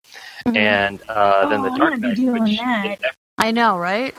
[0.47, 0.57] Mhm.
[0.57, 3.15] And uh, then the Oh, Dark wanna Knight, which that.
[3.39, 4.15] I know, right?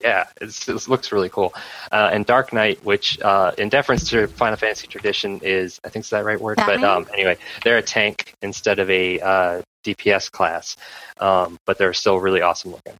[0.00, 1.54] yeah, it's, it looks really cool.
[1.90, 6.04] Uh, and Dark Knight, which uh, in deference to Final Fantasy tradition is, I think
[6.04, 6.58] is that right word?
[6.58, 10.76] But um, anyway, they're a tank instead of a uh, DPS class,
[11.18, 12.94] um, but they're still really awesome looking.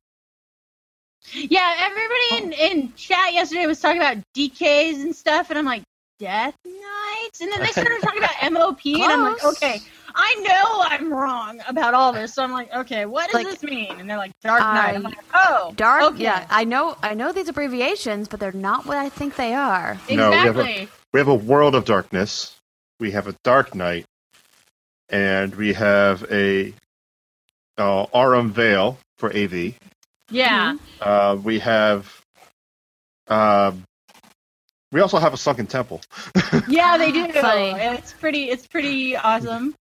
[1.32, 5.82] Yeah, everybody in, in chat yesterday was talking about DKs and stuff, and I'm like,
[6.18, 7.40] Death Knights?
[7.40, 9.80] And then they started talking about MOP, and I'm like, okay,
[10.18, 13.62] I know I'm wrong about all this, so I'm like, okay, what does Like, this
[13.62, 13.90] mean?
[14.00, 14.94] And they're like, Dark Knight.
[14.94, 16.02] I'm like, oh, Dark.
[16.14, 16.22] okay.
[16.22, 16.96] Yeah, I know.
[17.02, 19.98] I know these abbreviations, but they're not what I think they are.
[20.10, 22.56] No, we have a- we have a world of darkness.
[22.98, 24.06] We have a dark knight,
[25.10, 26.72] and we have a
[27.78, 29.74] uh, Aurum Vale for AV.
[30.30, 30.76] yeah.
[31.00, 32.22] Uh, we have.
[33.28, 33.82] Um,
[34.92, 36.00] we also have a sunken temple.
[36.68, 37.30] Yeah, they do.
[37.32, 37.70] Funny.
[37.72, 38.44] It's pretty.
[38.50, 39.74] It's pretty awesome.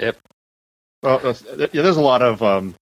[0.00, 2.42] Well, yeah, there's a lot of.
[2.42, 2.74] Um,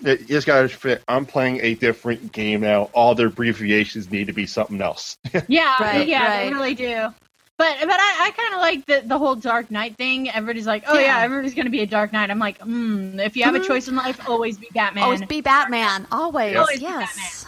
[0.00, 1.02] you just gotta fit.
[1.08, 2.84] I'm playing a different game now.
[2.92, 5.16] All the abbreviations need to be something else.
[5.48, 6.44] Yeah, Right, yeah, right.
[6.44, 7.12] they really do.
[7.58, 10.30] But but I, I kind of like the the whole Dark Knight thing.
[10.30, 11.22] Everybody's like, oh yeah, Yeah.
[11.24, 12.30] everybody's gonna be a Dark Knight.
[12.30, 13.18] I'm like, hmm.
[13.18, 13.64] If you have Mhm.
[13.64, 15.02] a choice in life, always be Batman.
[15.02, 16.06] Always be Batman.
[16.12, 16.56] Always.
[16.56, 17.46] Always be yes.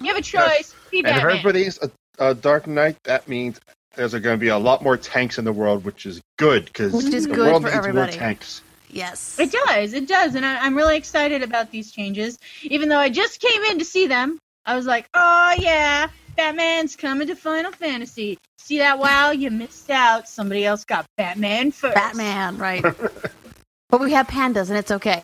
[0.00, 1.30] you have a choice, be And if Batman.
[1.36, 3.60] everybody's a, a Dark Knight, that means
[3.94, 6.92] there's going to be a lot more tanks in the world, which is good because
[6.92, 8.12] Which is the good world for needs everybody.
[8.12, 8.62] more tanks.
[8.90, 9.38] Yes.
[9.38, 12.38] It does, it does, and I, I'm really excited about these changes.
[12.62, 16.96] Even though I just came in to see them, I was like, oh yeah, Batman's
[16.96, 18.38] coming to Final Fantasy.
[18.58, 18.98] See that?
[18.98, 20.28] Wow, you missed out.
[20.28, 21.94] Somebody else got Batman first.
[21.94, 22.82] Batman, right?
[23.90, 25.22] but we have pandas, and it's okay.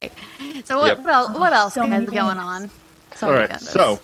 [0.65, 0.89] So what?
[0.89, 0.99] Yep.
[1.01, 2.37] What else, what else So is going pandas.
[2.39, 2.71] on?
[3.17, 3.69] So All many right, pandas.
[3.69, 4.01] so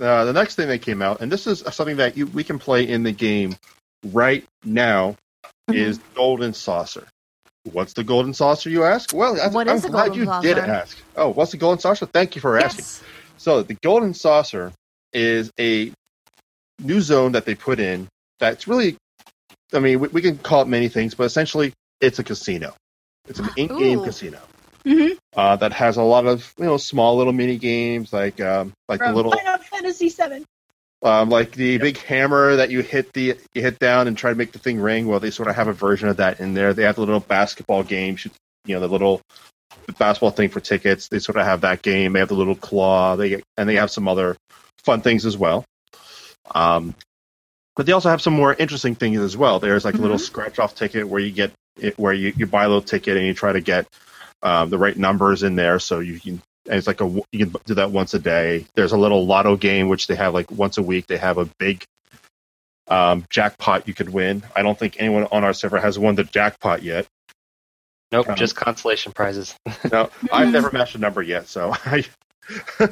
[0.00, 2.58] uh, the next thing that came out, and this is something that you, we can
[2.58, 3.56] play in the game
[4.12, 5.16] right now,
[5.70, 5.74] Mhm.
[5.74, 7.06] is Golden Saucer.
[7.72, 9.12] What's the Golden Saucer, you ask?
[9.12, 10.96] Well, that's, What I'm glad you did ask.
[11.16, 12.06] Oh, what's the Golden Saucer?
[12.06, 12.84] Thank you for asking.
[12.84, 13.02] yes.
[13.38, 14.72] So the Golden Saucer
[15.12, 15.92] is a
[16.78, 18.96] new zone that they put in that's really,
[19.72, 22.74] I mean, we, we can call it many things, but essentially, it's a casino.
[23.28, 24.04] It's an in-game Ooh.
[24.04, 24.38] casino
[24.84, 28.72] hmm uh, that has a lot of you know small little mini games like um,
[28.88, 30.44] like the little Final Fantasy VII.
[31.02, 34.36] Um, like the big hammer that you hit the you hit down and try to
[34.36, 35.06] make the thing ring.
[35.06, 36.74] Well, they sort of have a version of that in there.
[36.74, 38.16] They have the little basketball game,
[38.64, 39.20] you know, the little
[39.98, 41.08] basketball thing for tickets.
[41.08, 42.12] They sort of have that game.
[42.12, 43.16] They have the little claw.
[43.16, 44.36] They and they have some other
[44.84, 45.64] fun things as well.
[46.54, 46.94] Um,
[47.74, 49.60] but they also have some more interesting things as well.
[49.60, 52.64] There's like a little scratch off ticket where you get it, where you, you buy
[52.64, 53.86] a little ticket and you try to get
[54.42, 56.40] um, the right numbers in there so you can.
[56.68, 58.66] And it's like a you can do that once a day.
[58.74, 61.06] There's a little lotto game which they have like once a week.
[61.06, 61.84] They have a big
[62.88, 64.42] um, jackpot you could win.
[64.54, 67.06] I don't think anyone on our server has won the jackpot yet.
[68.12, 69.54] Nope, Um, just consolation prizes.
[69.92, 72.04] No, I've never matched a number yet, so I.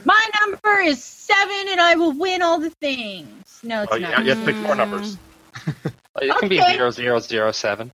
[0.04, 3.60] My number is seven, and I will win all the things.
[3.62, 5.16] No, it's Oh, yeah, you have to pick more numbers.
[6.20, 6.74] It can be Okay.
[6.74, 7.90] zero zero zero seven.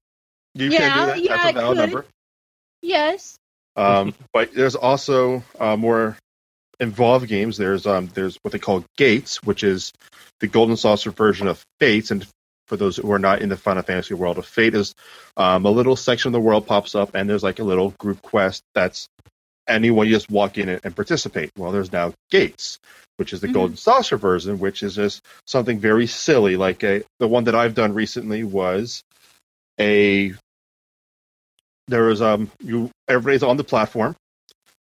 [0.54, 1.22] You Yeah, can do that.
[1.22, 2.06] yeah, That's I a valid number.
[2.82, 3.38] Yes.
[3.76, 6.16] Um, but there's also uh, more
[6.78, 7.56] involved games.
[7.56, 9.92] There's um, there's what they call gates, which is
[10.40, 12.10] the golden saucer version of Fates.
[12.10, 12.26] And
[12.68, 14.94] for those who are not in the Final Fantasy world of Fate, is
[15.36, 18.22] um, a little section of the world pops up, and there's like a little group
[18.22, 19.08] quest that's
[19.68, 21.50] anyone you just walk in and, and participate.
[21.56, 22.78] Well, there's now gates,
[23.18, 23.52] which is the Mhm.
[23.52, 26.56] golden saucer version, which is just something very silly.
[26.56, 29.02] Like a the one that I've done recently was
[29.78, 30.34] a
[31.90, 34.14] there was um you everybody's on the platform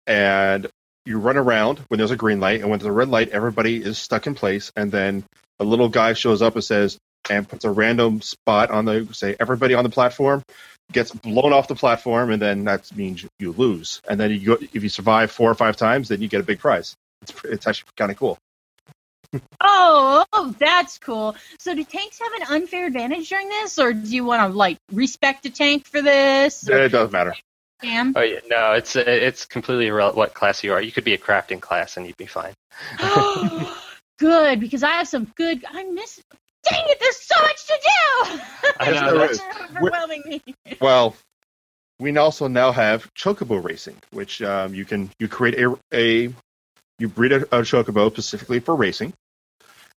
[0.08, 0.68] and
[1.06, 3.78] you run around when there's a green light and when there's a red light everybody
[3.78, 5.24] is stuck in place and then
[5.60, 6.98] a little guy shows up and says
[7.30, 10.42] and puts a random spot on the say everybody on the platform
[10.92, 14.02] gets blown off the platform and then that means you lose.
[14.08, 16.44] And then you go if you survive four or five times then you get a
[16.44, 16.96] big prize.
[17.24, 18.38] It's, it's actually kind of cool
[19.62, 21.36] Oh, oh, that's cool.
[21.60, 24.78] So do tanks have an unfair advantage during this, or do you want to like
[24.92, 26.68] respect a tank for this?
[26.68, 27.36] it doesn't matter
[27.82, 28.14] Damn.
[28.16, 30.82] Oh yeah, no, it's it's completely irrelevant what class you are.
[30.82, 32.54] You could be a crafting class and you'd be fine.
[34.20, 35.64] good, because I have some good.
[35.70, 36.22] I miss.
[36.64, 37.00] Dang it!
[37.00, 38.72] There's so much to do.
[38.80, 40.42] I know, that's- overwhelming me.
[40.82, 41.16] Well,
[42.00, 46.34] we also now have chocobo racing, which um, you can you create a a
[46.98, 49.14] you breed a, a chocobo specifically for racing,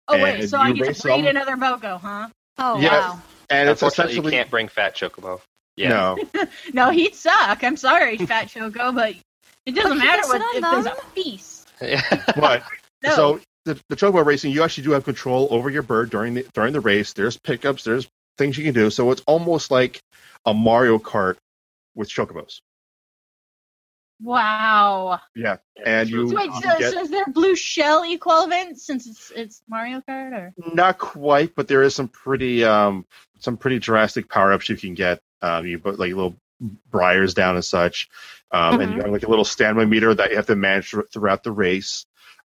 [0.08, 1.26] Oh wait, And so I you get to breed them.
[1.36, 2.28] another Bogo, huh?
[2.58, 2.90] Oh Yeah.
[3.10, 3.22] wow.
[3.50, 5.40] and it's essentially you can't bring fat chocobo.
[5.76, 5.90] Yeah.
[5.90, 6.18] no,
[6.72, 7.62] No, he'd suck.
[7.62, 9.14] I'm sorry, Fat Choco, but
[9.64, 11.68] it doesn't But matter what sit if there's a feast.
[12.36, 12.62] but
[13.04, 13.10] No.
[13.14, 16.46] so the, the chocobo racing, you actually do have control over your bird during the
[16.54, 17.12] during the race.
[17.12, 18.90] There's pickups, there's things you can do.
[18.90, 20.00] So it's almost like
[20.46, 21.36] a Mario Kart
[21.94, 22.60] with chocobos.
[24.20, 25.20] Wow.
[25.34, 29.32] Yeah, and you, wait, you so, get- so is there blue shell equivalent since it's
[29.34, 30.54] it's Mario Kart or?
[30.74, 33.06] Not quite, but there is some pretty um
[33.38, 35.20] some pretty drastic power ups you can get.
[35.42, 36.34] Um, you put like little
[36.90, 38.08] briars down and such,
[38.50, 41.42] um, and you have like a little stamina meter that you have to manage throughout
[41.44, 42.04] the race.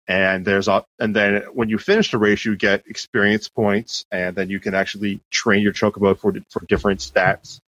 [0.10, 4.38] And there's a, and then when you finish the race, you get experience points, and
[4.38, 7.60] then you can actually train your chocobo for for different stats.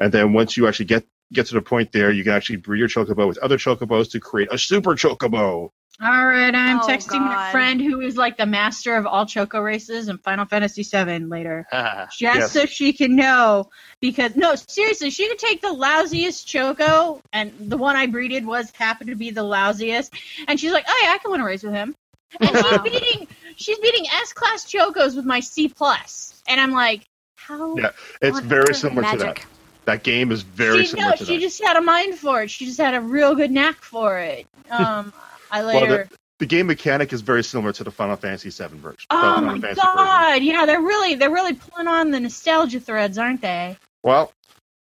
[0.00, 1.04] And then once you actually get
[1.34, 4.20] get to the point there, you can actually breed your chocobo with other chocobos to
[4.20, 5.70] create a super chocobo.
[6.02, 9.60] All right, I'm Oh, texting my friend who is like the master of all Choco
[9.60, 12.52] races in Final Fantasy VII later, ah, just Yes.
[12.52, 13.70] so she can know.
[14.00, 18.72] Because no, seriously, she could take the lousiest Choco, and the one I breeded was
[18.72, 20.10] happened to be the lousiest,
[20.48, 21.94] and she's like, "Oh yeah, I can win a race with him."
[22.40, 27.04] And she's beating, she's beating S class Chocos with my C plus, and I'm like,
[27.36, 27.76] how?
[27.76, 28.76] Yeah, It's very earth?
[28.76, 29.46] similar to that.
[29.86, 30.02] Magic.
[30.02, 31.40] That game is very she, similar no, to she that.
[31.40, 32.50] just had a mind for it.
[32.50, 34.46] She just had a real good knack for it.
[34.70, 35.12] Um,
[35.50, 36.08] I Well, later.
[36.38, 38.98] the game mechanic is very similar to the Final Fantasy VII version.
[39.10, 39.90] Oh Final my Fantasy version.
[39.94, 40.42] god!
[40.42, 43.76] Yeah, they're really they're really pulling on the nostalgia threads, aren't they?
[44.02, 44.32] Well,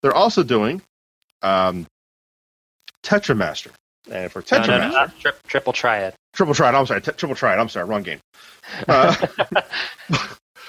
[0.04, 0.82] they're also doing
[1.42, 1.88] um,
[3.04, 3.72] Tetramaster.
[4.12, 6.14] And for No, no, Tetramaster, no, tri- triple triad.
[6.34, 8.20] Triple Triad, I'm sorry, te- Triple Triad, I'm sorry, wrong game.
[8.88, 9.16] Uh,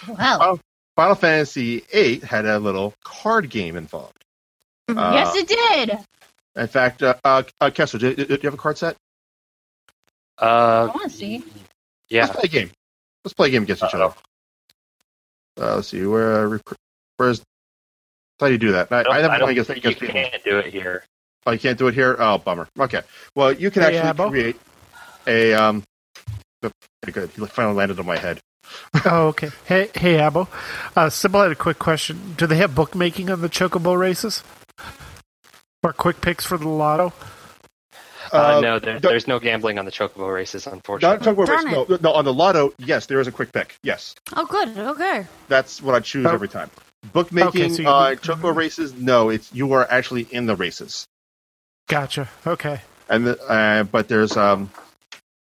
[0.09, 0.61] Well, Oh.
[0.97, 4.20] Final Fantasy VIII had a little card game involved.
[4.99, 5.99] Uh, yes, it did.
[6.57, 8.97] In fact, uh, uh, uh, Kelseer, do, do you have a card set?
[10.39, 11.45] I Uh, want to see.
[12.09, 12.23] yeah.
[12.27, 12.71] Let's play a game.
[13.25, 14.15] Let's play a game against each other.
[15.61, 16.63] Uh, let's see, where, rec-
[17.19, 17.43] where's,
[18.41, 18.91] how do you do that?
[18.91, 20.23] I, I never don't play against, think against you people.
[20.23, 21.05] can't do it here.
[21.47, 22.17] Oh, you can't do it here?
[22.19, 22.67] Oh, bummer.
[22.79, 23.03] Okay.
[23.35, 24.31] Well, you can Hey, actually Abbo.
[24.31, 24.57] create
[25.27, 25.55] a.
[25.55, 25.83] Um,
[26.63, 26.73] the-
[27.05, 27.31] very good.
[27.31, 28.41] He finally landed on my head.
[29.05, 29.51] Oh, okay.
[29.65, 30.47] Hey, hey, Abo.
[30.95, 32.35] Uh, Sybil had a quick question.
[32.37, 34.45] Do they have bookmaking on the Chocobo races?
[35.83, 37.13] Or quick picks for the lotto?
[38.33, 41.27] Uh, Uh, no, there, the- there's no gambling on the chocobo races, Not unfortunately.
[41.27, 41.89] Chocobo Darn race.
[41.89, 43.75] No, no, on the lotto, yes, there is a quick pick.
[43.83, 44.77] Yes, Oh, good.
[44.77, 45.27] Okay.
[45.49, 46.31] that's what I choose Oh.
[46.33, 46.71] every time.
[47.13, 51.07] Bookmaking Okay, so you- uh, Chocobo races, no, it's you are actually in the races.
[51.89, 52.29] Gotcha.
[52.47, 52.83] Okay.
[53.09, 54.71] and the, uh, but there's um,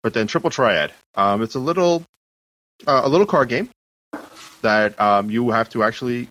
[0.02, 0.92] but then Triple Triad.
[1.16, 2.04] Um, it's a little
[2.86, 3.68] uh, a little card game
[4.62, 6.28] that um, you have to actually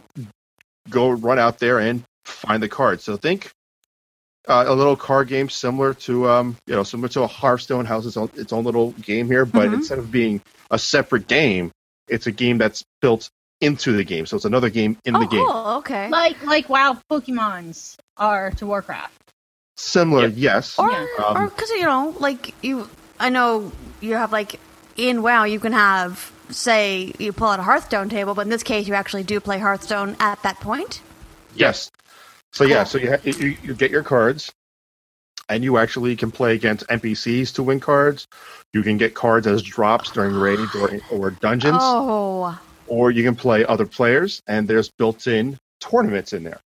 [0.90, 3.02] go run out there and find the card.
[3.02, 3.52] So think
[4.48, 8.06] uh, a little card game similar to um, you know similar to a Hearthstone has
[8.06, 9.76] its own its own little game here, but Mhm.
[9.76, 11.72] instead of being a separate game,
[12.08, 13.30] it's a game that's built
[13.62, 14.26] into the game.
[14.26, 15.46] So it's another game in oh, the game.
[15.46, 15.68] cool.
[15.80, 16.10] Okay.
[16.10, 19.14] Like like WoW Pokemons are to Warcraft.
[19.78, 20.34] Similar, Yep.
[20.38, 20.80] yes.
[20.80, 21.06] Or, Yeah.
[21.26, 23.72] Um, or because you know, like you, I know
[24.02, 24.60] you have like
[24.96, 28.64] in WoW, you can have say you pull out a Hearthstone table, but in this
[28.64, 31.02] case, you actually do play Hearthstone at that point.
[31.54, 31.92] Yes.
[32.54, 34.52] So yeah, so you, ha- you you get your cards,
[35.50, 38.28] and you actually can play against NPCs to win cards.
[38.74, 43.36] You can get cards as drops during raids or, or dungeons, Oh, or you can
[43.36, 46.60] play other players, and there's built-in tournaments in there.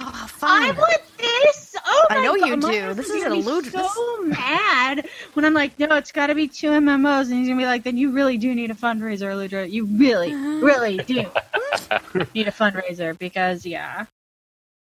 [0.00, 0.76] oh I fun.
[0.76, 1.76] want this.
[1.84, 2.66] Oh I my know you do.
[2.66, 6.12] Marcus This is is gonna an be illusion- So mad when I'm like, no, it's
[6.12, 8.70] got to be two MMOs, and he's gonna be like, then you really do need
[8.70, 9.70] a fundraiser, Ludra.
[9.70, 10.60] You really, uh-huh.
[10.66, 11.14] really do
[12.34, 14.06] need a fundraiser because yeah,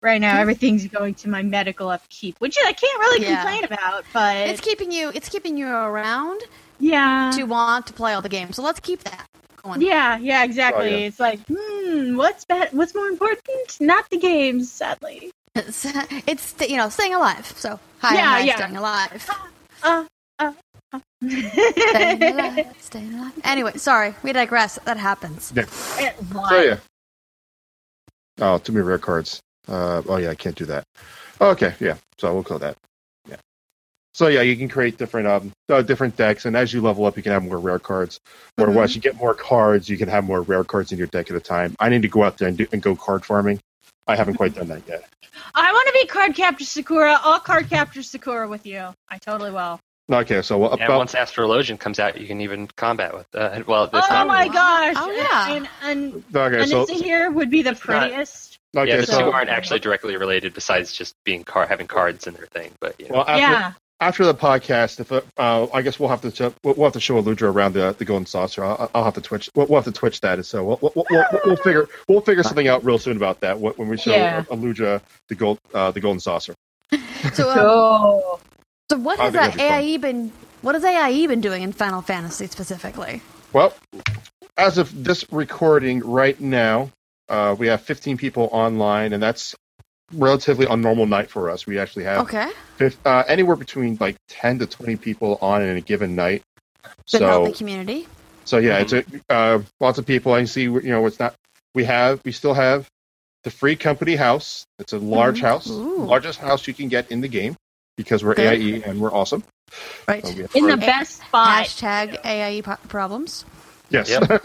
[0.01, 3.41] right now everything's going to my medical upkeep, which I can't really Yeah.
[3.43, 4.05] complain about.
[4.13, 5.11] But It's keeping you.
[5.13, 6.41] It's keeping you around
[6.79, 8.55] yeah, to want to play all the games.
[8.55, 9.25] So let's keep that
[9.63, 9.81] going.
[9.81, 10.87] yeah, yeah, exactly.
[10.93, 11.07] Oh, yeah.
[11.07, 13.77] It's like, hmm, what's be- what's more important?
[13.81, 15.31] Not the games, sadly.
[15.55, 15.85] It's,
[16.27, 17.45] it's you know staying alive.
[17.57, 18.55] So hi, Yeah, hi, yeah.
[18.55, 19.29] staying alive.
[19.83, 20.05] Uh,
[20.39, 20.53] uh,
[20.93, 20.99] uh.
[21.27, 22.67] staying alive.
[22.79, 23.33] Staying alive.
[23.43, 24.79] Anyway, sorry, we digress.
[24.85, 25.51] That happens.
[25.55, 26.63] It- So why?
[26.63, 26.77] yeah.
[28.39, 29.41] Oh, too many rare cards.
[29.69, 30.83] Uh, oh yeah, I can't do that.
[31.39, 31.95] Okay, yeah.
[32.17, 32.75] So we'll call that.
[33.29, 33.35] Yeah.
[34.13, 37.15] So yeah, you can create different um uh, different decks, and as you level up,
[37.17, 38.19] you can have more rare cards.
[38.57, 38.73] Or Mhm.
[38.73, 41.37] once you get more cards, you can have more rare cards in your deck at
[41.37, 41.75] a time.
[41.79, 43.59] I need to go out there and, do, and go card farming.
[44.07, 45.05] I haven't quite done that yet.
[45.53, 47.19] I want to be Cardcaptor Sakura.
[47.21, 48.91] I'll Cardcaptor Sakura with you.
[49.07, 49.79] I totally will.
[50.11, 53.27] Okay, so well, And about once Astrologian comes out, you can even combat with.
[53.35, 54.95] Uh, well, Oh not my gosh!
[54.97, 55.51] Oh, yeah.
[55.55, 58.48] And and, okay, and so here would be the It's not- prettiest.
[58.75, 62.27] Okay, yeah, the so two aren't actually directly related, besides just being car- having cards
[62.27, 62.71] in their thing.
[62.79, 63.15] But you know.
[63.15, 63.73] well after yeah.
[63.99, 66.99] after the podcast, if uh, uh, I guess we'll have to we'll, we'll have to
[66.99, 68.63] show Alludra around the the golden saucer.
[68.63, 69.49] I'll, I'll have to twitch.
[69.55, 72.67] We'll, we'll have to twitch that, so we'll, we'll, we'll, we'll figure we'll figure something
[72.67, 74.43] out real soon about that when we show Yeah.
[74.43, 76.53] Alludra the gold uh, the golden saucer.
[77.33, 78.39] So, um, Go.
[78.89, 80.31] so what has think that that'd AIE been?
[80.61, 83.21] What has AIE been doing in Final Fantasy specifically?
[83.51, 83.73] Well,
[84.57, 86.91] as of this recording right now,
[87.29, 89.55] uh, we have 15 people online, and that's
[90.13, 91.67] relatively a normal night for us.
[91.67, 95.77] We actually have Okay, fif- uh, anywhere between like 10 to 20 people on in
[95.77, 96.41] a given night.
[97.11, 98.07] good healthy So, community.
[98.45, 100.33] so yeah, it's a, uh, lots of people.
[100.33, 101.35] I see, you know, it's not.
[101.75, 102.87] We have, we still have
[103.43, 104.65] the free company house.
[104.79, 105.43] It's a large Mhm.
[105.43, 106.05] house, Ooh.
[106.05, 107.55] largest house you can get in the game
[107.95, 108.53] because we're Good.
[108.59, 109.43] AIE and we're awesome.
[110.07, 110.25] Right.
[110.25, 111.65] So we In the best spot.
[111.65, 113.45] Hashtag AIE problems.
[113.89, 114.09] Yes.
[114.09, 114.43] Yep.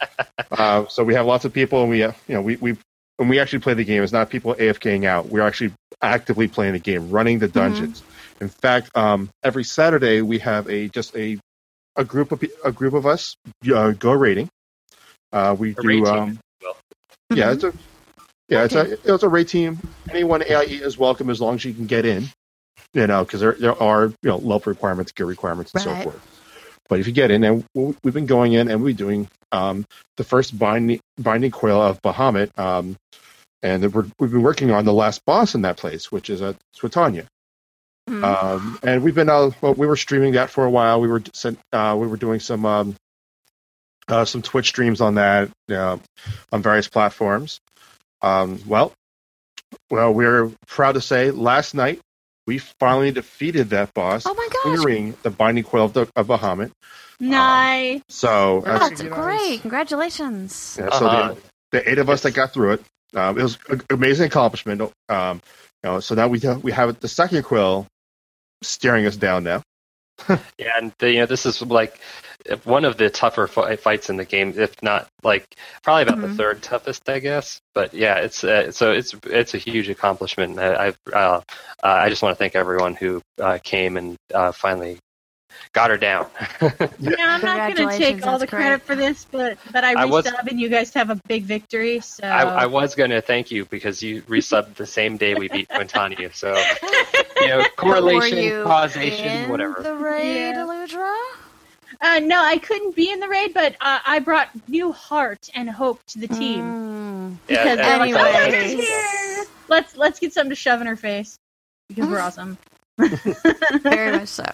[0.50, 2.76] uh, so we have lots of people, and we have, you know, we we
[3.16, 5.26] when we actually play the game, it's not people AFKing out.
[5.28, 8.02] We're actually actively playing the game, running the dungeons.
[8.40, 11.38] In fact, um, every Saturday we have a just a
[11.96, 13.36] a group of a group of us
[13.72, 14.48] uh, go raiding.
[15.32, 16.76] Uh, we A do, um, you will.
[17.36, 17.72] yeah, it's a
[18.48, 18.80] yeah, Okay.
[18.80, 19.78] it's a it's a raid team.
[20.10, 22.28] Anyone AIE is welcome as long as you can get in.
[22.94, 25.96] You know, because there there are you know level requirements, gear requirements, and Right.
[26.04, 26.31] so forth.
[26.92, 29.86] But if you get in, and we- we've been going in and we're doing um,
[30.18, 32.98] the first binding binding coil of Bahamut, um,
[33.62, 36.54] and we're, we've been working on the last boss in that place, which is at
[36.76, 37.24] Twintania.
[38.10, 38.22] Mhm.
[38.22, 41.00] Um, and we've been uh, well, we were streaming that for a while.
[41.00, 42.94] We were sent, uh, we were doing some um,
[44.08, 45.96] uh, some Twitch streams on that uh,
[46.52, 47.58] on various platforms.
[48.20, 48.92] Um, well,
[49.90, 52.00] well, we're proud to say last night
[52.46, 56.26] we finally defeated that boss, oh my gosh, clearing the binding coil of, the, of
[56.26, 56.72] Bahamut.
[57.20, 58.02] Nice.
[58.08, 59.60] So, uh, that's great!
[59.60, 60.76] Congratulations.
[60.80, 61.34] yeah, so Uh-huh.
[61.70, 62.82] the, the eight of us that got through it,
[63.14, 64.82] um, it was an amazing accomplishment.
[65.08, 65.40] Um,
[65.84, 67.86] you know, so now we have, we have the second coil
[68.62, 69.62] staring us down now.
[70.58, 72.00] Yeah, and the, you know this is like
[72.64, 76.22] one of the tougher fi- fights in the game, if not like probably about Mhm.
[76.22, 77.60] the third toughest, I guess.
[77.74, 80.58] But yeah, it's uh, so it's it's a huge accomplishment.
[80.58, 81.40] I I've, uh,
[81.82, 84.98] uh, I just want to thank everyone who uh, came and uh, finally
[85.72, 86.26] got her down.
[86.98, 90.02] No, I'm not going to take all that's the credit for this, but but I
[90.02, 92.00] I was- and you guys have a big victory.
[92.00, 95.48] So I, I was going to thank you because you resubbed the same day we
[95.48, 96.34] beat Twintania.
[96.34, 96.54] So,
[97.40, 99.82] you know, correlation, you causation, in whatever.
[99.82, 100.64] The raid, Yeah.
[100.66, 101.16] Alludra?
[102.00, 105.68] uh, no, I couldn't be in the raid, but uh, I brought new heart and
[105.68, 106.60] hope to the team.
[106.60, 107.36] Mm.
[107.46, 111.38] Because and- they're like, "Oh, let's let's get something to shove in her face
[111.88, 112.58] because we're awesome.
[113.82, 114.44] Very much so.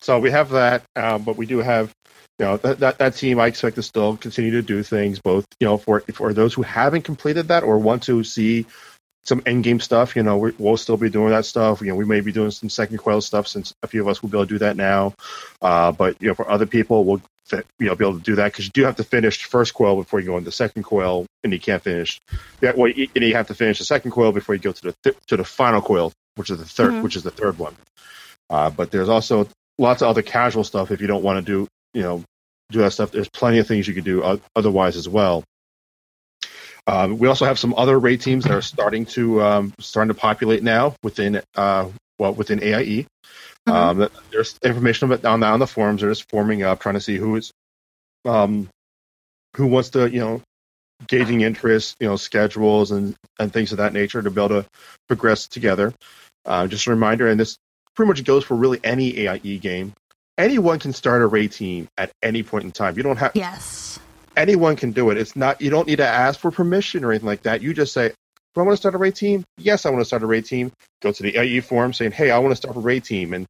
[0.00, 1.92] So we have that, um, but we do have,
[2.38, 3.40] you know, that, that that team.
[3.40, 6.62] I expect to still continue to do things, both you know, for for those who
[6.62, 8.66] haven't completed that or want to see
[9.24, 10.14] some end game stuff.
[10.16, 11.80] You know, we, we'll still be doing that stuff.
[11.80, 14.22] You know, we may be doing some second coil stuff since a few of us
[14.22, 15.14] will be able to do that now.
[15.60, 17.22] Uh, but you know, for other people, we'll
[17.78, 19.96] you know be able to do that because you do have to finish first coil
[19.96, 22.20] before you go into second coil and you can't finish.
[22.60, 24.82] Yeah, well, you, and you have to finish the second coil before you go to
[24.82, 27.02] the th- to the final coil which is the 3rd Mhm.
[27.02, 27.74] which is the third one.
[28.50, 31.68] Uh, but there's also lots of other casual stuff if you don't want to do
[31.94, 32.22] you know
[32.70, 35.44] do that stuff there's plenty of things you can do otherwise as well
[36.88, 40.18] um, we also have some other raid teams that are starting to um, starting to
[40.18, 43.06] populate now within uh, well within AIE.
[43.68, 43.72] Mhm.
[43.72, 46.00] Um, there's information about down on the forums.
[46.00, 47.52] They're just forming up, trying to see who is
[48.24, 48.70] um,
[49.56, 50.40] who wants to you know
[51.06, 54.68] gauging interest, you know schedules and and things of that nature to be able to
[55.08, 55.92] progress together.
[56.46, 57.58] Uh, just a reminder, and this
[57.98, 59.92] pretty much goes for really any AIE game.
[60.38, 62.96] Anyone can start a raid team at any point in time.
[62.96, 63.98] You don't have Yes.
[64.36, 65.18] anyone can do it.
[65.18, 67.60] It's not you don't need to ask for permission or anything like that.
[67.60, 68.10] You just say,
[68.54, 70.44] "Do I want to start a raid team?" Yes, I want to start a raid
[70.44, 70.70] team.
[71.02, 73.46] Go to the AIE forum saying, "Hey, I want to start a raid team," and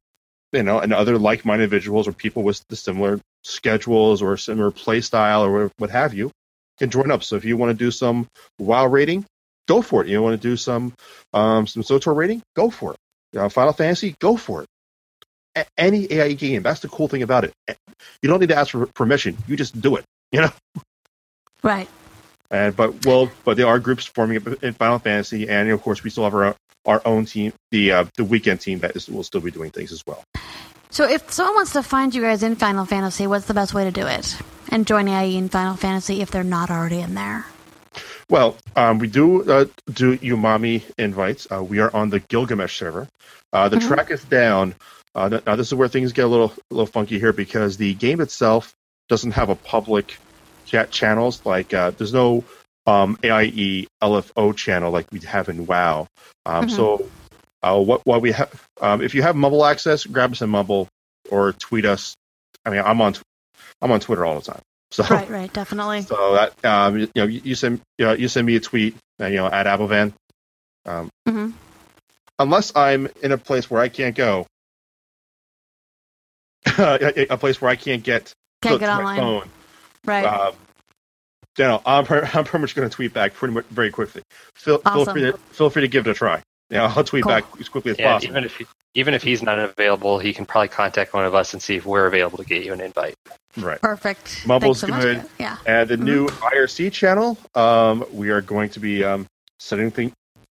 [0.51, 5.01] you know, and other like-minded individuals or people with the similar schedules or similar play
[5.01, 6.31] style or what have you
[6.79, 7.21] can join up.
[7.21, 8.25] So if you want to do some
[8.57, 9.25] WoW rating,
[9.67, 10.07] go for it.
[10.07, 10.95] You want to do some
[11.35, 12.97] um, some SWTOR rating, go for it.
[13.33, 14.67] You know, Final Fantasy, go for it.
[15.55, 17.53] A- any AI game, that's the cool thing about it.
[18.21, 19.37] You don't need to ask for permission.
[19.47, 20.05] You just do it.
[20.31, 20.51] You know.
[21.63, 21.89] Right.
[22.51, 26.03] And but well, but there are groups forming up in Final Fantasy, and of course
[26.03, 26.55] we still have our
[26.85, 29.91] our own team, the uh, the weekend team that is, will still be doing things
[29.91, 30.23] as well.
[30.91, 33.83] So if someone wants to find you guys in Final Fantasy, what's the best way
[33.85, 34.37] to do it?
[34.69, 37.45] And join AIE in Final Fantasy if they're not already in there.
[38.29, 41.47] Well, um, we do uh, do Umami invites.
[41.51, 43.07] Uh, we are on the Gilgamesh server.
[43.51, 43.87] Uh, the Mhm.
[43.87, 44.75] track is down.
[45.15, 47.93] Uh, now this is where things get a little a little funky here because the
[47.95, 48.73] game itself
[49.09, 50.17] doesn't have a public
[50.67, 51.41] chat channels.
[51.43, 52.43] Like uh, there's no
[52.85, 56.07] um, AIE LFO channel like we have in WoW.
[56.45, 56.69] Um, Mhm.
[56.69, 57.09] So
[57.63, 58.49] uh, what what we have
[58.79, 60.87] um, if you have Mumble access, grab us in Mumble
[61.31, 62.15] or tweet us.
[62.63, 63.15] I mean, I'm on
[63.81, 64.61] I'm on Twitter all the time.
[64.91, 66.01] So Right, right, definitely.
[66.01, 68.95] so that um, you know, you, you send you, know, you send me a tweet,
[69.21, 70.13] uh, you know, at Abovan.
[70.85, 71.53] Um, Mhm.
[72.39, 74.47] Unless I'm in a place where I can't go,
[76.77, 78.31] a place where I can't get
[78.61, 79.05] Can't get online.
[79.05, 79.49] my phone,
[80.05, 80.25] Right.
[80.25, 80.55] um,
[81.57, 84.23] you know, I'm I'm pretty much going to tweet back pretty much very quickly.
[84.55, 86.41] Feel, feel free to feel free to give it a try.
[86.69, 87.31] You know, I'll tweet Cool.
[87.31, 88.31] back as quickly as Yeah, possible.
[88.31, 91.53] even if he, even if he's not available, he can probably contact one of us
[91.53, 93.15] and see if we're available to get you an invite.
[93.57, 93.81] Right.
[93.81, 94.45] Perfect.
[94.45, 95.25] Mumble's Thanks so good.
[95.39, 95.57] Yeah.
[95.65, 96.03] And the Mhm.
[96.03, 99.25] new IRC channel, um, we are going to be um,
[99.57, 100.13] setting thing,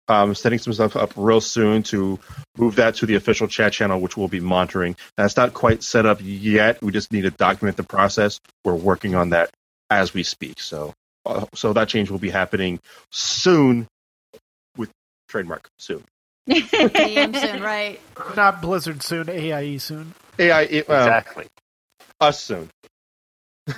[0.09, 2.19] um, setting some stuff up real soon to
[2.57, 4.97] move that to the official chat channel, which we'll be monitoring.
[5.15, 6.81] That's not quite set up yet.
[6.81, 8.39] We just need to document the process.
[8.65, 9.49] We're working on that
[9.89, 10.59] as we speak.
[10.59, 10.93] So,
[11.25, 12.79] uh, so that change will be happening
[13.11, 13.87] soon.
[15.31, 16.03] With trademark soon.
[16.49, 17.99] DM soon, right?
[18.35, 20.13] Not Blizzard soon, AIE soon.
[20.39, 21.47] AIE well, exactly.
[22.19, 22.69] us soon.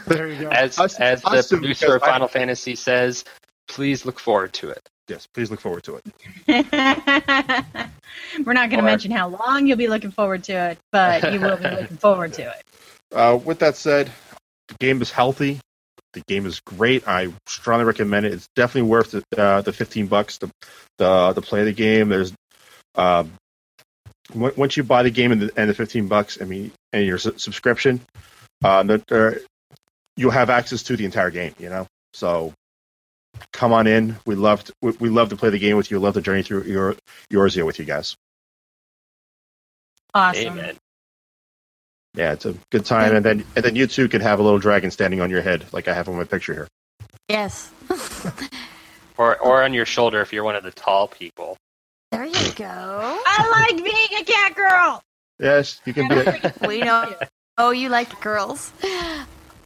[0.08, 0.50] There you go.
[0.50, 3.24] As Us- as the us too, producer of because I- Final Fantasy says,
[3.68, 4.82] please look forward to it.
[5.10, 6.06] Yes, please look forward to it.
[8.46, 11.34] We're not going to Or- mention how long you'll be looking forward to it, but
[11.34, 12.64] you will be looking forward to it.
[13.12, 14.12] Uh, with that said,
[14.70, 15.60] the game is healthy.
[16.14, 17.08] The game is great.
[17.08, 18.34] I strongly recommend it.
[18.34, 20.50] It's definitely worth the, uh, the fifteen bucks to
[20.98, 22.10] the to play the game.
[22.10, 22.34] There's
[22.96, 23.34] um,
[24.34, 27.18] once you buy the game and the, and the fifteen bucks, I mean, and your
[27.18, 28.02] su- subscription,
[28.64, 29.40] uh, the- there-
[30.16, 31.56] you'll have access to the entire game.
[31.60, 32.54] You know, so
[33.52, 34.16] come on in.
[34.26, 36.00] We love to, we, we love to play the game with you.
[36.00, 36.96] Love the journey through your
[37.32, 38.16] Eorzea with you guys.
[40.14, 40.48] Awesome.
[40.60, 40.78] Amen.
[42.16, 44.60] Yeah, it's a good time, and then and then you too can have a little
[44.60, 46.68] dragon standing on your head, like I have on my picture here.
[47.30, 47.72] Yes.
[49.16, 51.56] Or or on your shoulder if you're one of the tall people.
[52.12, 52.66] there you go.
[52.68, 55.04] I like being a cat girl.
[55.40, 56.16] Yes, you can be.
[56.16, 57.14] A, We know.
[57.60, 58.72] Oh, you like girls.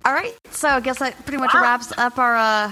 [0.03, 0.35] All right.
[0.51, 2.71] So I guess that pretty much wraps up our uh,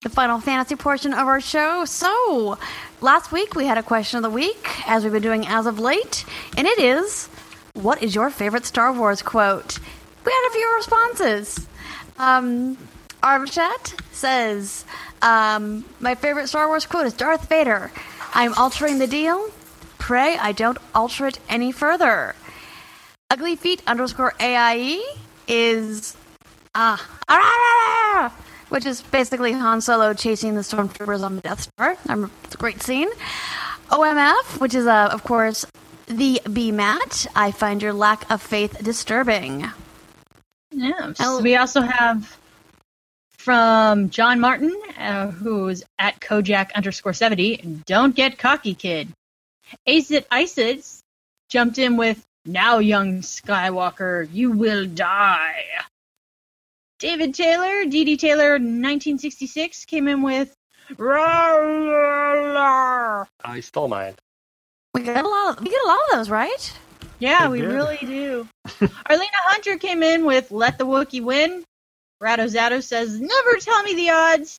[0.00, 1.84] the Final Fantasy portion of our show.
[1.84, 2.58] So
[3.02, 5.78] last week we had a question of the week, as we've been doing as of
[5.78, 6.24] late,
[6.56, 7.28] and it is,
[7.74, 9.78] what is your favorite Star Wars quote?
[10.24, 11.66] We had a few responses.
[12.18, 12.76] Um,
[13.22, 14.84] Arvchat says,
[15.22, 17.90] um, My favorite Star Wars quote is Darth Vader.
[18.34, 19.50] I'm altering the deal.
[19.98, 22.34] Pray I don't alter it any further.
[23.30, 25.02] Ugly Feet underscore AIE
[25.48, 26.16] is
[26.74, 28.36] ah, ah,
[28.68, 31.96] which is basically Han Solo chasing the stormtroopers on the Death Star.
[32.44, 33.08] It's a great scene.
[33.90, 35.64] OMF, which is uh, of course
[36.12, 37.26] the B Mat.
[37.34, 39.70] I find your lack of faith disturbing.
[40.70, 41.12] Yeah.
[41.40, 42.38] We also have
[43.42, 47.82] from John Martin, uh, who's at Kojak underscore 70.
[47.86, 49.08] Don't get cocky, kid.
[49.86, 51.02] Acid Isis
[51.48, 55.64] jumped in with, Now, young Skywalker, you will die.
[56.98, 58.16] David Taylor, D.D.
[58.16, 60.54] Taylor, 1966, came in with,
[60.92, 62.06] "Rawr."
[63.44, 64.14] I stole mine.
[64.94, 65.58] We get a lot.
[65.58, 66.72] Of, we get a lot of those, right?
[67.18, 67.68] Yeah, They we did.
[67.72, 68.46] really do.
[69.08, 71.64] Arlena Hunter came in with Let the Wookiee Win.
[72.22, 74.58] Rado Zato says, Never tell me the odds.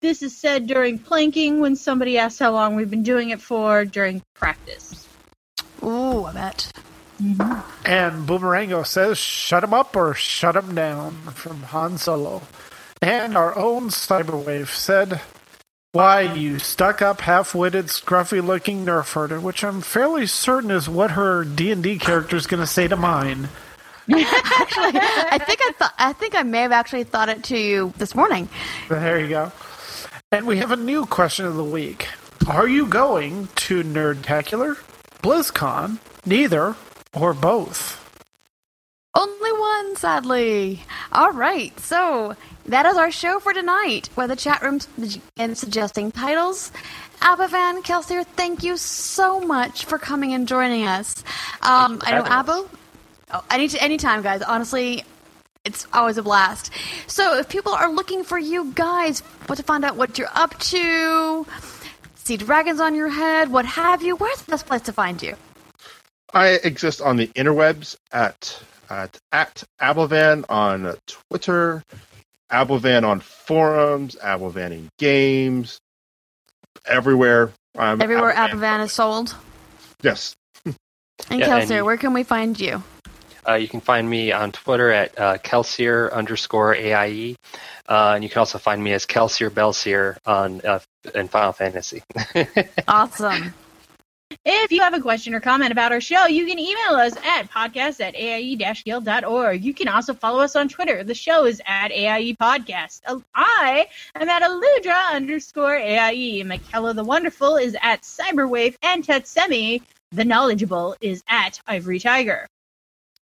[0.00, 3.84] This is said during planking when somebody asks how long we've been doing it for
[3.84, 5.06] during practice.
[5.82, 6.72] Ooh, I bet.
[7.22, 7.88] Mm-hmm.
[7.88, 12.42] And Boomerango says, shut him up or shut him down from Han Solo.
[13.00, 15.20] And our own Cyberwave said,
[15.92, 21.44] why, you stuck up, half-witted, scruffy-looking nerf herder, which I'm fairly certain is what her
[21.44, 23.50] D&D character is going to say to mine.
[24.08, 25.94] Actually, I think I thought.
[25.98, 28.48] I think I may have actually thought it to you this morning.
[28.88, 29.52] There you go.
[30.30, 32.08] And we have a new question of the week.
[32.48, 34.78] Are you going to Nerdtacular,
[35.22, 36.74] BlizzCon, neither,
[37.14, 37.98] or both?
[39.14, 40.82] Only one, sadly.
[41.12, 42.34] All right, so
[42.66, 44.08] that is our show for tonight.
[44.14, 44.80] Where the chat room
[45.36, 46.72] and suggesting titles.
[47.20, 51.22] Abovan, Kelseer, thank you so much for coming and joining us.
[51.62, 52.22] Um, I know.
[52.24, 52.68] Abo.
[53.30, 54.42] Oh, any anytime, guys.
[54.42, 55.04] Honestly,
[55.64, 56.72] it's always a blast.
[57.06, 60.58] So, if people are looking for you guys, want to find out what you're up
[60.58, 61.46] to,
[62.14, 65.36] see dragons on your head, what have you, where's the best place to find you?
[66.34, 68.60] I exist on the interwebs at
[68.90, 71.84] at at Abovan on Twitter,
[72.52, 75.78] Abovan on forums, Abovan in games,
[76.86, 77.52] everywhere.
[77.76, 78.50] I'm Everywhere Abovan.
[78.50, 79.34] Abovan is sold.
[80.02, 80.34] Yes,
[80.64, 82.82] And Yeah, Kelseer, you- where can we find you?
[83.48, 87.34] Uh, you can find me on Twitter at uh, Kelseer underscore AIE.
[87.88, 90.78] Uh, and you can also find me as Kelsier Belsier on uh,
[91.14, 92.02] in Final Fantasy.
[92.88, 93.52] Awesome.
[94.44, 97.50] If you have a question or comment about our show, you can email us at
[97.50, 99.64] podcast at aie-guild.org.
[99.64, 101.04] You can also follow us on Twitter.
[101.04, 103.00] The show is at AIE Podcast.
[103.06, 106.42] Uh, I am at Alludra underscore AIE.
[106.44, 112.48] Michaela the Wonderful is at Cyberwave, and Tetsemi, the Knowledgeable, is at Ivory Tiger.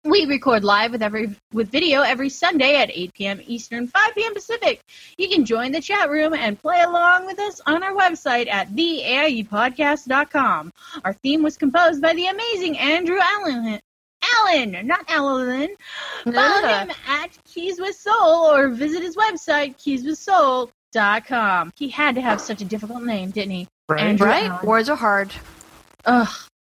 [0.09, 3.42] We record live with every with video every Sunday at 8 p.m.
[3.46, 4.32] Eastern, 5 p.m.
[4.32, 4.80] Pacific.
[5.18, 8.70] You can join the chat room and play along with us on our website at
[8.70, 10.72] theaiepodcast.com.
[11.04, 13.80] Our theme was composed by the amazing Andrew Allen.
[14.34, 15.76] Allen, not Allen.
[16.24, 21.72] Follow him at Keys with Soul or visit his website, keyswithsoul.com.
[21.76, 23.68] He had to have such a difficult name, didn't he?
[23.90, 24.00] Right?
[24.00, 24.46] Andrew Right?
[24.46, 24.66] Allen.
[24.66, 25.32] Words are hard.
[26.06, 26.28] Ugh.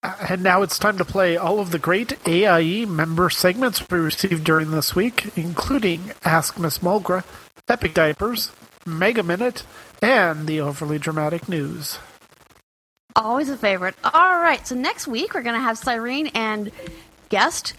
[0.03, 4.45] And now it's time to play all of the great AIE member segments we received
[4.45, 7.23] during this week, including Ask Miss Mulgra,
[7.69, 8.51] Epic Diapers,
[8.87, 9.65] Mega Minute,
[10.01, 11.99] and the overly dramatic news.
[13.15, 13.95] Always a favorite.
[14.03, 16.71] All right, so next week we're going to have Cyrene and
[17.29, 17.75] guest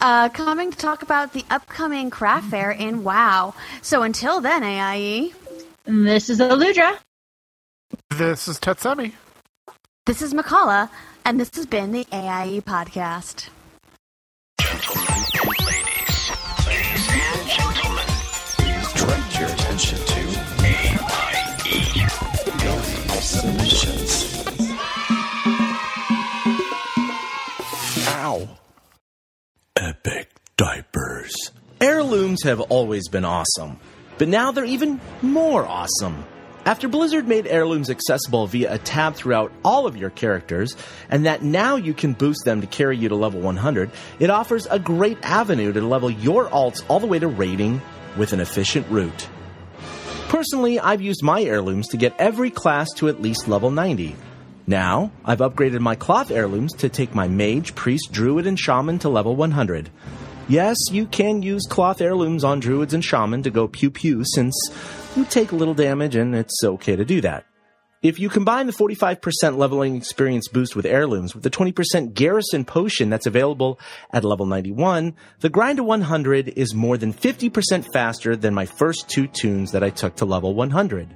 [0.00, 3.54] uh, coming to talk about the upcoming craft fair in WoW.
[3.82, 5.32] So until then, AIE,
[5.84, 6.96] This is Alludra.
[8.16, 9.12] This is Tetsemi.
[10.06, 10.88] this is Mkallah,
[11.26, 13.48] and this has been the AIE podcast.
[14.60, 16.30] Gentlemen and ladies,
[16.68, 18.06] ladies and gentlemen,
[18.94, 20.20] Direct your attention to
[20.62, 22.06] AIE.
[22.62, 24.08] Building submissions.
[28.06, 28.48] Ow.
[29.76, 31.34] Epic diapers.
[31.80, 33.80] Heirlooms have always been awesome,
[34.16, 36.24] but now they're even more awesome.
[36.66, 40.74] After Blizzard made heirlooms accessible via a tab throughout all of your characters,
[41.08, 43.88] and that now you can boost them to carry you to level 100,
[44.18, 47.80] it offers a great avenue to level your alts all the way to rating
[48.16, 49.28] with an efficient route.
[50.28, 54.16] Personally, I've used my heirlooms to get every class to at least level 90.
[54.66, 59.08] Now, I've upgraded my cloth heirlooms to take my mage, priest, druid, and shaman to
[59.08, 59.88] level 100.
[60.48, 64.54] Yes, you can use cloth heirlooms on druids and shaman to go pew pew since
[65.16, 67.44] you take little damage and it's okay to do that.
[68.00, 73.10] If you combine the 45% leveling experience boost with heirlooms with the 20% garrison potion
[73.10, 73.80] that's available
[74.12, 79.08] at level 91, the grind to 100 is more than 50% faster than my first
[79.08, 81.08] two tunes that I took to level 100.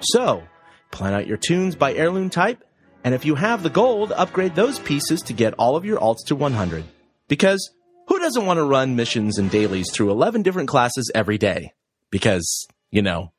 [0.00, 0.42] So,
[0.90, 2.64] plan out your tunes by heirloom type,
[3.04, 6.24] and if you have the gold, upgrade those pieces to get all of your alts
[6.28, 6.84] to 100.
[7.26, 7.70] Because
[8.18, 11.72] who doesn't want to run missions and dailies through 11 different classes every day?
[12.10, 13.32] Because, you know,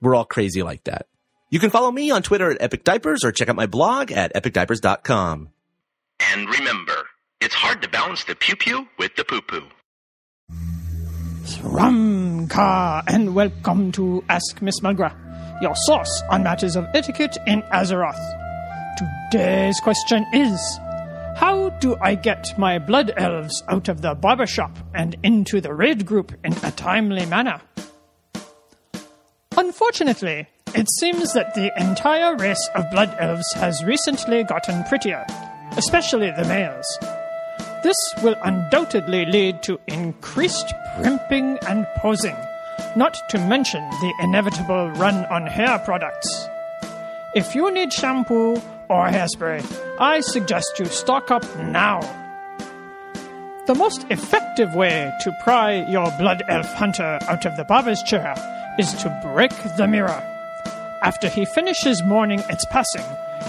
[0.00, 1.06] we're all crazy like that.
[1.50, 4.32] You can follow me on Twitter at Epic Diapers or check out my blog at
[4.34, 5.48] epicdiapers.com.
[6.20, 7.06] And remember,
[7.40, 9.64] it's hard to balance the pew pew with the poo poo.
[11.60, 15.12] Ramka, and welcome to Ask Miss Mulgra,
[15.60, 18.14] your source on matters of etiquette in Azeroth.
[19.32, 20.78] Today's question is
[21.36, 25.74] How do I get my blood elves out of the barber shop and into the
[25.74, 27.60] raid group in a timely manner?
[29.56, 35.26] Unfortunately, it seems that the entire race of blood elves has recently gotten prettier,
[35.76, 36.86] especially the males.
[37.82, 42.36] This will undoubtedly lead to increased primping and posing,
[42.96, 46.48] not to mention the inevitable run on hair products.
[47.34, 49.64] If you need shampoo or hairspray,
[49.98, 52.00] I suggest you stock up now.
[53.66, 58.34] The most effective way to pry your blood elf hunter out of the barber's chair
[58.78, 60.20] is to break the mirror.
[61.02, 63.04] After he finishes mourning its passing,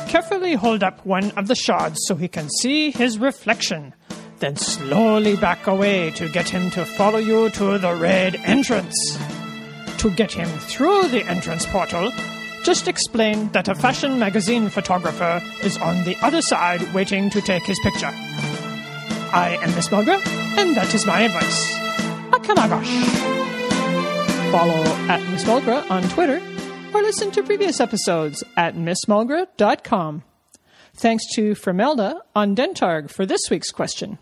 [0.08, 3.94] carefully hold up one of the shards so he can see his reflection.
[4.40, 9.18] Then slowly back away to get him to follow you to the red entrance.
[9.98, 12.12] To get him through the entrance portal,
[12.64, 17.64] just explain that a fashion magazine photographer is on the other side waiting to take
[17.64, 18.12] his picture.
[19.34, 20.26] I am Miss Mulgrew,
[20.58, 21.74] and that is my advice.
[22.32, 22.94] Akamagosh.
[24.52, 26.42] Follow at Miss Mulgrew on Twitter
[26.94, 30.24] or listen to previous episodes at missmulgra.com.
[30.96, 34.20] Thanks to Fremelda on Dentarg for this week's question.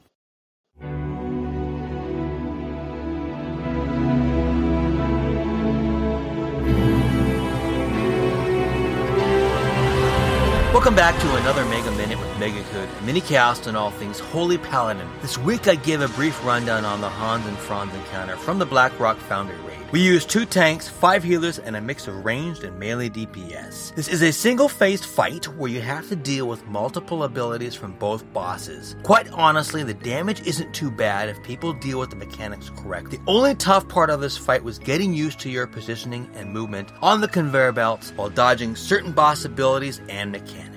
[10.72, 12.64] Welcome back to another Mega Minute with Mega
[13.04, 15.06] mini cast on all things Holy Paladin.
[15.22, 18.66] This week I give a brief rundown on the Hans and Franz encounter from the
[18.66, 19.71] Blackrock Foundry.
[19.92, 23.94] We use two tanks, five healers, and a mix of ranged and melee DPS.
[23.94, 27.92] This is a single phased fight where you have to deal with multiple abilities from
[28.00, 28.96] both bosses.
[29.04, 33.12] Quite honestly, the damage isn't too bad if people deal with the mechanics correct.
[33.12, 36.88] The only tough part of this fight was getting used to your positioning and movement
[37.02, 40.71] on the conveyor belts while dodging certain boss abilities and mechanics.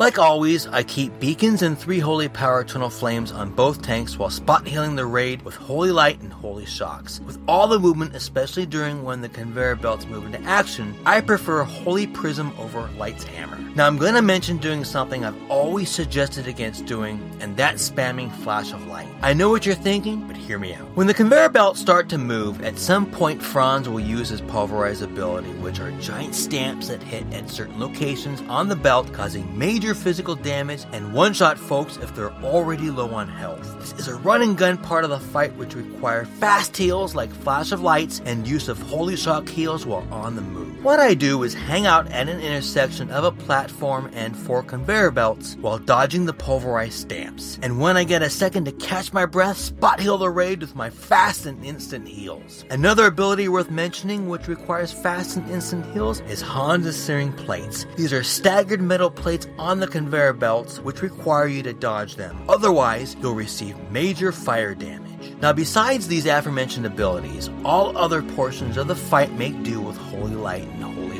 [0.00, 4.30] Like always, I keep beacons and three holy power eternal flames on both tanks while
[4.30, 7.20] spot healing the raid with holy light and holy shocks.
[7.26, 11.64] With all the movement, especially during when the conveyor belts move into action, I prefer
[11.64, 13.58] holy prism over light's hammer.
[13.74, 18.34] Now I'm going to mention doing something I've always suggested against doing, and that's spamming
[18.36, 19.08] flash of light.
[19.20, 20.88] I know what you're thinking, but hear me out.
[20.96, 25.02] When the conveyor belts start to move, at some point Franz will use his pulverize
[25.02, 29.89] ability, which are giant stamps that hit at certain locations on the belt, causing major
[29.94, 33.78] physical damage and one shot folks if they're already low on health.
[33.80, 37.32] This is a run and gun part of the fight which require fast heals like
[37.32, 40.84] flash of lights and use of holy shock heals while on the move.
[40.84, 45.10] What I do is hang out at an intersection of a platform and four conveyor
[45.10, 47.58] belts while dodging the pulverized stamps.
[47.62, 50.74] And when I get a second to catch my breath, spot heal the raid with
[50.74, 52.64] my fast and instant heals.
[52.70, 57.86] Another ability worth mentioning which requires fast and instant heals is Han's Searing Plates.
[57.96, 62.40] These are staggered metal plates on the conveyor belts which require you to dodge them.
[62.48, 65.34] Otherwise, you'll receive major fire damage.
[65.40, 70.34] Now, besides these aforementioned abilities, all other portions of the fight make do with Holy
[70.34, 70.68] Light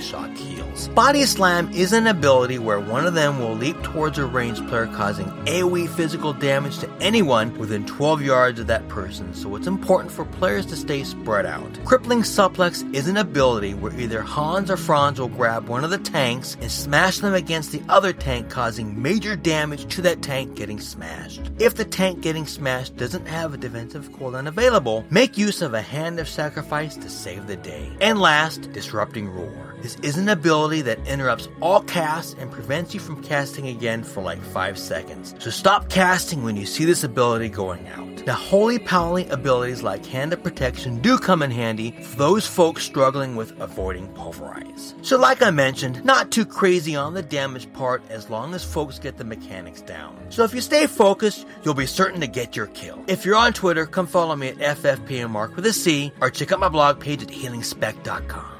[0.00, 0.88] Shock heals.
[0.88, 4.86] Body Slam is an ability where one of them will leap towards a ranged player,
[4.86, 10.10] causing AoE physical damage to anyone within 12 yards of that person, so it's important
[10.10, 11.78] for players to stay spread out.
[11.84, 15.98] Crippling Suplex is an ability where either Hans or Franz will grab one of the
[15.98, 20.80] tanks and smash them against the other tank, causing major damage to that tank getting
[20.80, 21.50] smashed.
[21.58, 25.82] If the tank getting smashed doesn't have a defensive cooldown available, make use of a
[25.82, 27.90] Hand of Sacrifice to save the day.
[28.00, 29.69] And last, Disrupting Roar.
[29.82, 34.22] This is an ability that interrupts all casts and prevents you from casting again for
[34.22, 35.34] like 5 seconds.
[35.38, 38.26] So stop casting when you see this ability going out.
[38.26, 42.82] Now, Holy Paladin abilities like Hand of Protection do come in handy for those folks
[42.82, 44.94] struggling with avoiding Pulverize.
[45.00, 48.98] So, like I mentioned, not too crazy on the damage part as long as folks
[48.98, 50.14] get the mechanics down.
[50.28, 53.02] So, if you stay focused, you'll be certain to get your kill.
[53.06, 56.60] If you're on Twitter, come follow me at FFPMark with a C or check out
[56.60, 58.59] my blog page at healingspec.com.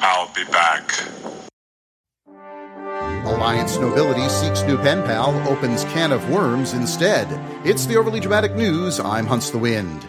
[0.00, 0.92] I'll be back.
[3.26, 7.26] Alliance nobility seeks new pen pal, opens can of worms instead.
[7.66, 9.00] It's the overly dramatic news.
[9.00, 10.06] I'm Hunts the Wind.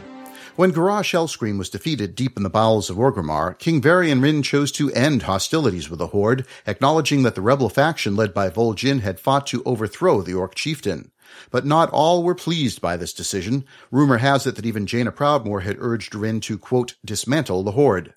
[0.56, 4.72] When Garrosh Hellscream was defeated deep in the bowels of Orgrimmar, King Varian Wrynn chose
[4.74, 9.20] to end hostilities with the Horde, acknowledging that the rebel faction led by Vol'jin had
[9.20, 11.12] fought to overthrow the Orc chieftain.
[11.50, 13.64] But not all were pleased by this decision.
[13.90, 18.14] Rumor has it that even Jaina Proudmoore had urged Wrynn to, quote, dismantle the Horde.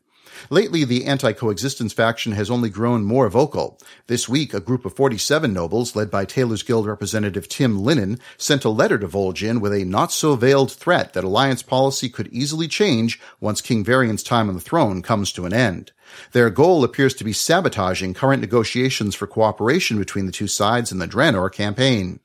[0.50, 3.78] Lately, the anti-coexistence faction has only grown more vocal.
[4.06, 8.64] This week, a group of 47 nobles, led by Tailor's Guild representative Tim Linen, sent
[8.64, 13.60] a letter to Vol'jin with a not-so-veiled threat that alliance policy could easily change once
[13.60, 15.92] King Varian's time on the throne comes to an end.
[16.32, 20.98] Their goal appears to be sabotaging current negotiations for cooperation between the two sides in
[20.98, 22.20] the Draenor campaign.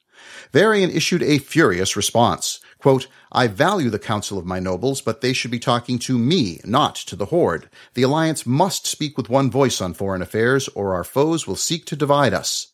[0.51, 2.60] Varian issued a furious response.
[2.80, 6.59] Quote, I value the counsel of my nobles, but they should be talking to me,
[6.63, 7.69] not to the Horde.
[7.95, 11.86] The Alliance must speak with one voice on foreign affairs, or our foes will seek
[11.86, 12.67] to divide us.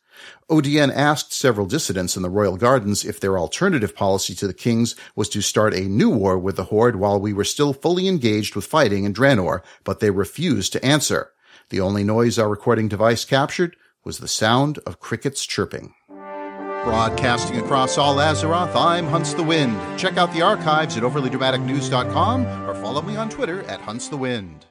[0.49, 4.95] ODN asked several dissidents in the Royal Gardens if their alternative policy to the Kings
[5.15, 8.55] was to start a new war with the Horde while we were still fully engaged
[8.55, 11.31] with fighting in Draenor, but they refused to answer.
[11.69, 15.93] The only noise our recording device captured was the sound of crickets chirping.
[16.83, 19.77] Broadcasting across all Azeroth, I'm Hunts the Wind.
[19.97, 24.65] Check out the archives at overlydramaticnews.com or follow me on Twitter at Hunts the Wind.